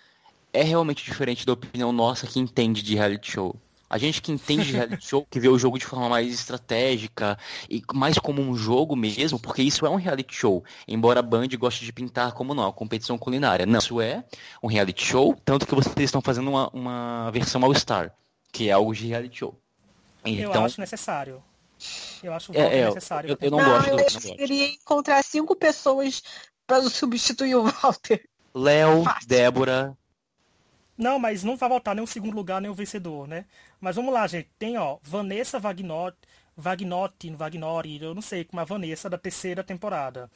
[0.54, 3.56] é realmente diferente da opinião nossa que entende de reality show.
[3.90, 7.38] A gente que entende reality show, que vê o jogo de forma mais estratégica
[7.70, 10.64] e mais como um jogo mesmo, porque isso é um reality show.
[10.88, 13.66] Embora a Band goste de pintar como não, a competição culinária.
[13.66, 14.24] Não, isso é
[14.62, 18.12] um reality show, tanto que vocês estão fazendo uma, uma versão All-Star,
[18.52, 19.60] que é algo de reality show.
[20.26, 21.44] Então, eu acho necessário.
[22.24, 23.30] Eu acho é, é, necessário.
[23.32, 23.90] Eu, eu não, não, gosto.
[23.90, 26.24] Eu, eu queria encontrar cinco pessoas
[26.66, 28.24] para substituir o Walter.
[28.54, 29.96] Léo, Débora,
[30.98, 33.46] não, mas não vai voltar nem o segundo lugar, nem o vencedor, né?
[33.80, 34.50] Mas vamos lá, gente.
[34.58, 36.16] Tem, ó, Vanessa Vagnot,
[36.56, 40.30] Vagnotti, Vagnori, eu não sei, como a Vanessa da terceira temporada.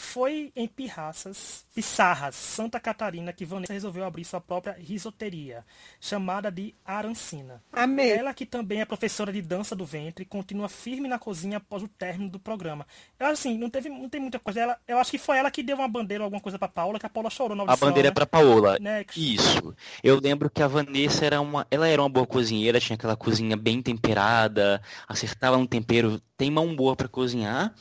[0.00, 5.66] Foi em Pirraças, Pissarras, Santa Catarina, que Vanessa resolveu abrir sua própria risoteria,
[6.00, 7.60] chamada de Arancina.
[7.72, 8.12] Amei.
[8.12, 11.88] Ela, que também é professora de dança do ventre, continua firme na cozinha após o
[11.88, 12.86] término do programa.
[13.18, 14.60] Eu acho assim, não, teve, não tem muita coisa.
[14.60, 17.00] Ela, eu acho que foi ela que deu uma bandeira ou alguma coisa pra Paula,
[17.00, 17.88] que a Paula chorou na audição.
[17.88, 18.12] A bandeira né?
[18.12, 18.78] é pra Paola.
[18.80, 19.04] Né?
[19.16, 19.74] Isso.
[20.00, 21.66] Eu lembro que a Vanessa era uma.
[21.72, 26.76] Ela era uma boa cozinheira, tinha aquela cozinha bem temperada, acertava no tempero, tem mão
[26.76, 27.74] boa para cozinhar.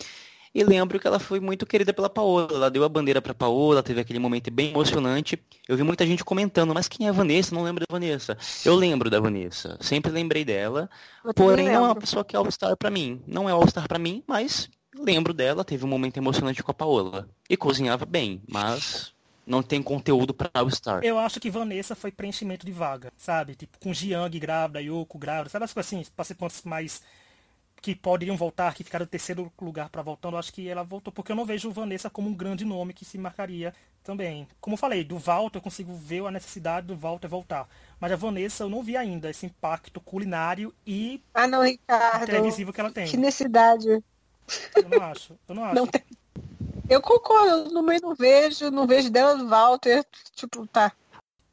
[0.54, 2.48] E lembro que ela foi muito querida pela Paola.
[2.52, 5.40] Ela deu a bandeira pra Paola, teve aquele momento bem emocionante.
[5.68, 7.54] Eu vi muita gente comentando, mas quem é a Vanessa?
[7.54, 8.38] Não lembro da Vanessa.
[8.66, 9.78] Eu lembro da Vanessa.
[9.82, 10.90] Sempre lembrei dela.
[11.36, 13.22] Porém, não é uma pessoa que é All-Star pra mim.
[13.28, 15.64] Não é All-Star pra mim, mas lembro dela.
[15.64, 17.30] Teve um momento emocionante com a Paola.
[17.50, 19.14] E cozinhava bem, mas
[19.46, 21.02] não tem conteúdo pra All-Star.
[21.04, 23.56] Eu acho que Vanessa foi preenchimento de vaga, sabe?
[23.56, 27.02] Tipo, com Jiang grávida, Yoko grávida, sabe as coisas assim, participantes mais
[27.82, 31.12] que poderiam voltar, que ficaram no terceiro lugar para voltando, eu acho que ela voltou,
[31.12, 33.74] porque eu não vejo Vanessa como um grande nome que se marcaria
[34.04, 34.48] também.
[34.60, 37.68] Como eu falei, do Walter eu consigo ver a necessidade do Walter voltar.
[38.00, 42.74] Mas a Vanessa eu não vi ainda esse impacto culinário e ah, não, Ricardo, televisivo
[42.74, 43.08] que ela tem.
[43.08, 43.88] Que necessidade.
[44.76, 45.38] Eu não acho.
[45.48, 45.76] Eu não acho.
[45.76, 46.04] Não tem...
[46.90, 50.94] Eu concordo, meio não vejo, não vejo dela do Walter, tipo, tá.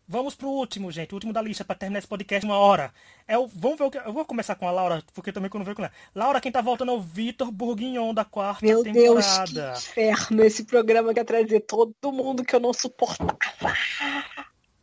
[0.07, 1.13] Vamos pro último, gente.
[1.13, 2.93] O último da lista para terminar esse podcast uma hora.
[3.27, 3.99] É o, vamos ver o que.
[3.99, 5.93] Eu vou começar com a Laura, porque também quando veio com ela.
[6.15, 9.71] Laura, quem tá voltando é o Vitor Bourguignon da quarta Meu temporada.
[9.71, 10.45] Deus, que inferno.
[10.45, 13.75] Esse programa quer trazer todo mundo que eu não suportava.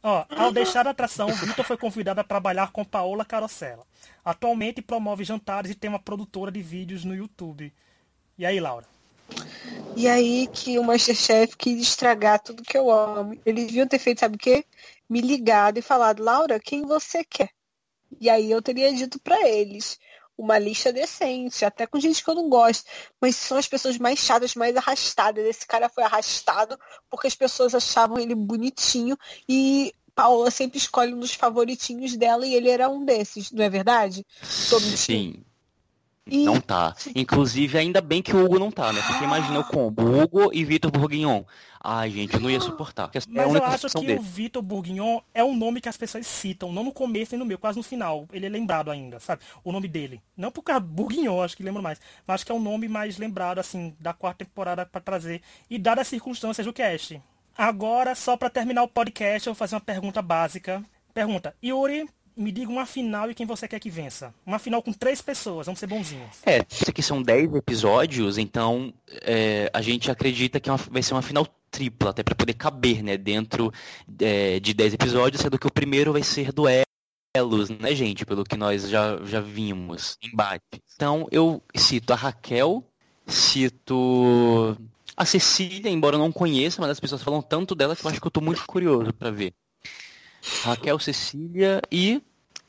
[0.04, 3.86] Ó, ao deixar a atração, Vitor foi convidado a trabalhar com Paola Carosella.
[4.26, 7.72] Atualmente promove jantares e tem uma produtora de vídeos no YouTube.
[8.40, 8.88] E aí, Laura?
[9.96, 13.38] E aí que o Masterchef quis estragar tudo que eu amo.
[13.46, 14.66] Eles deviam ter feito, sabe o quê?
[15.12, 17.50] Me ligado e falado, Laura, quem você quer?
[18.18, 20.00] E aí eu teria dito para eles
[20.38, 22.86] uma lista decente, até com gente que eu não gosto,
[23.20, 25.46] mas são as pessoas mais chatas, mais arrastadas.
[25.46, 29.18] Esse cara foi arrastado porque as pessoas achavam ele bonitinho
[29.50, 33.70] e Paola sempre escolhe um dos favoritinhos dela e ele era um desses, não é
[33.70, 34.26] verdade?
[34.96, 35.44] Sim.
[36.32, 36.46] E...
[36.46, 36.96] Não tá.
[37.14, 39.02] Inclusive, ainda bem que o Hugo não tá, né?
[39.06, 41.44] Porque imagina o combo, Hugo e Vitor Bourguignon.
[41.84, 43.10] Ai, gente, eu não ia suportar.
[43.14, 44.20] É Mas eu acho que dele.
[44.20, 47.46] o Vitor Bourguignon é um nome que as pessoas citam, não no começo nem no
[47.46, 48.28] meio, quase no final.
[48.32, 49.42] Ele é lembrado ainda, sabe?
[49.62, 50.22] O nome dele.
[50.38, 52.00] Não por causa Bourguignon, acho que lembro mais.
[52.26, 55.42] Mas acho que é um nome mais lembrado, assim, da quarta temporada para trazer.
[55.70, 57.22] E dadas as circunstâncias do cast.
[57.58, 60.82] Agora, só para terminar o podcast, eu vou fazer uma pergunta básica.
[61.14, 64.34] Pergunta, Yuri, me diga uma final e quem você quer que vença.
[64.46, 66.38] Uma final com três pessoas, vamos ser bonzinhos.
[66.46, 71.04] É, isso aqui são dez episódios, então é, a gente acredita que é uma, vai
[71.04, 73.72] ser uma final tripla, até para poder caber, né, dentro
[74.20, 78.58] é, de dez episódios, sendo que o primeiro vai ser duelos, né, gente, pelo que
[78.58, 80.82] nós já, já vimos, embate.
[80.96, 82.84] Então eu cito a Raquel,
[83.26, 84.78] cito
[85.16, 88.20] a Cecília, embora eu não conheça, mas as pessoas falam tanto dela que eu acho
[88.20, 89.54] que eu tô muito curioso para ver.
[90.64, 92.22] Raquel Cecília e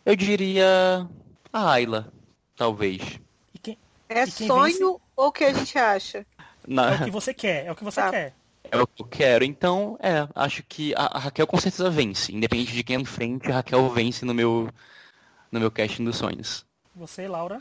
[0.05, 1.09] eu diria
[1.53, 2.13] a Ayla,
[2.57, 3.21] talvez.
[3.63, 4.85] Quem, é sonho vence...
[4.85, 6.27] ou o que a gente acha?
[6.67, 6.93] Na...
[6.93, 8.11] É o que você quer, é o que você tá.
[8.11, 8.35] quer.
[8.71, 9.45] É o que eu quero.
[9.45, 12.33] Então, é, acho que a, Raquel com certeza vence.
[12.33, 14.69] Independente de quem é em frente, a Raquel vence no meu,
[15.51, 16.65] no meu casting dos sonhos.
[16.95, 17.59] Você, Laura?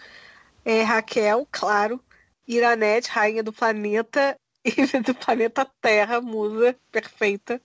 [0.63, 1.99] É Raquel, claro.
[2.47, 7.61] Iranete, rainha do planeta e do planeta Terra, musa perfeita.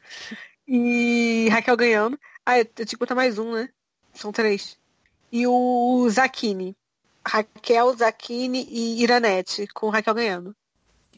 [0.67, 2.19] E Raquel ganhando.
[2.47, 3.69] Ah, eu tinha que botar mais um, né?
[4.15, 4.79] São três.
[5.33, 6.77] E o Zakini.
[7.27, 10.57] Raquel, Zakini e Iranete, com Raquel ganhando.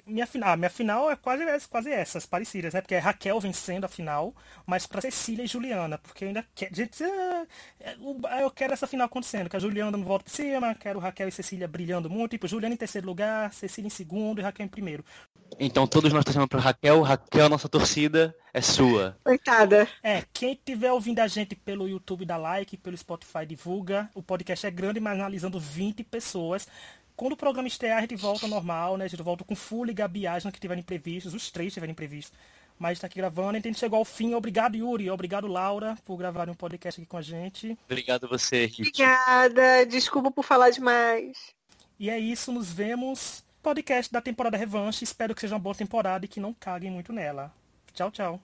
[0.09, 2.81] Minha final, minha final é quase, quase essas, parecidas, né?
[2.81, 4.35] Porque é Raquel vencendo a final,
[4.67, 6.75] mas para Cecília e Juliana, porque eu ainda quero.
[6.75, 7.47] Gente, é,
[7.81, 11.29] é, eu quero essa final acontecendo, que a Juliana não volta por cima, quero Raquel
[11.29, 14.69] e Cecília brilhando muito, tipo, Juliana em terceiro lugar, Cecília em segundo e Raquel em
[14.69, 15.05] primeiro.
[15.59, 17.03] Então todos nós torcemos para Raquel.
[17.03, 19.17] Raquel, nossa torcida é sua.
[19.25, 19.89] Coitada.
[20.03, 24.11] É, quem tiver ouvindo a gente pelo YouTube, dá like, pelo Spotify, divulga.
[24.15, 26.67] O podcast é grande, mas analisando 20 pessoas.
[27.19, 29.07] Quando o programa estrear, a gente volta normal, né?
[29.07, 32.33] A gente volta com Fully e Gabi Aslan, que tiverem previstos, os três tiverem previstos.
[32.79, 34.35] Mas tá aqui gravando, então a gente chegou ao fim.
[34.35, 35.11] Obrigado, Yuri.
[35.11, 37.77] Obrigado, Laura, por gravar um podcast aqui com a gente.
[37.87, 38.83] Obrigado você, Rich.
[38.83, 39.85] Obrigada.
[39.85, 41.37] Desculpa por falar demais.
[41.99, 43.45] E é isso, nos vemos.
[43.65, 45.03] Podcast da temporada Revanche.
[45.03, 47.53] Espero que seja uma boa temporada e que não caguem muito nela.
[47.93, 48.37] Tchau, tchau.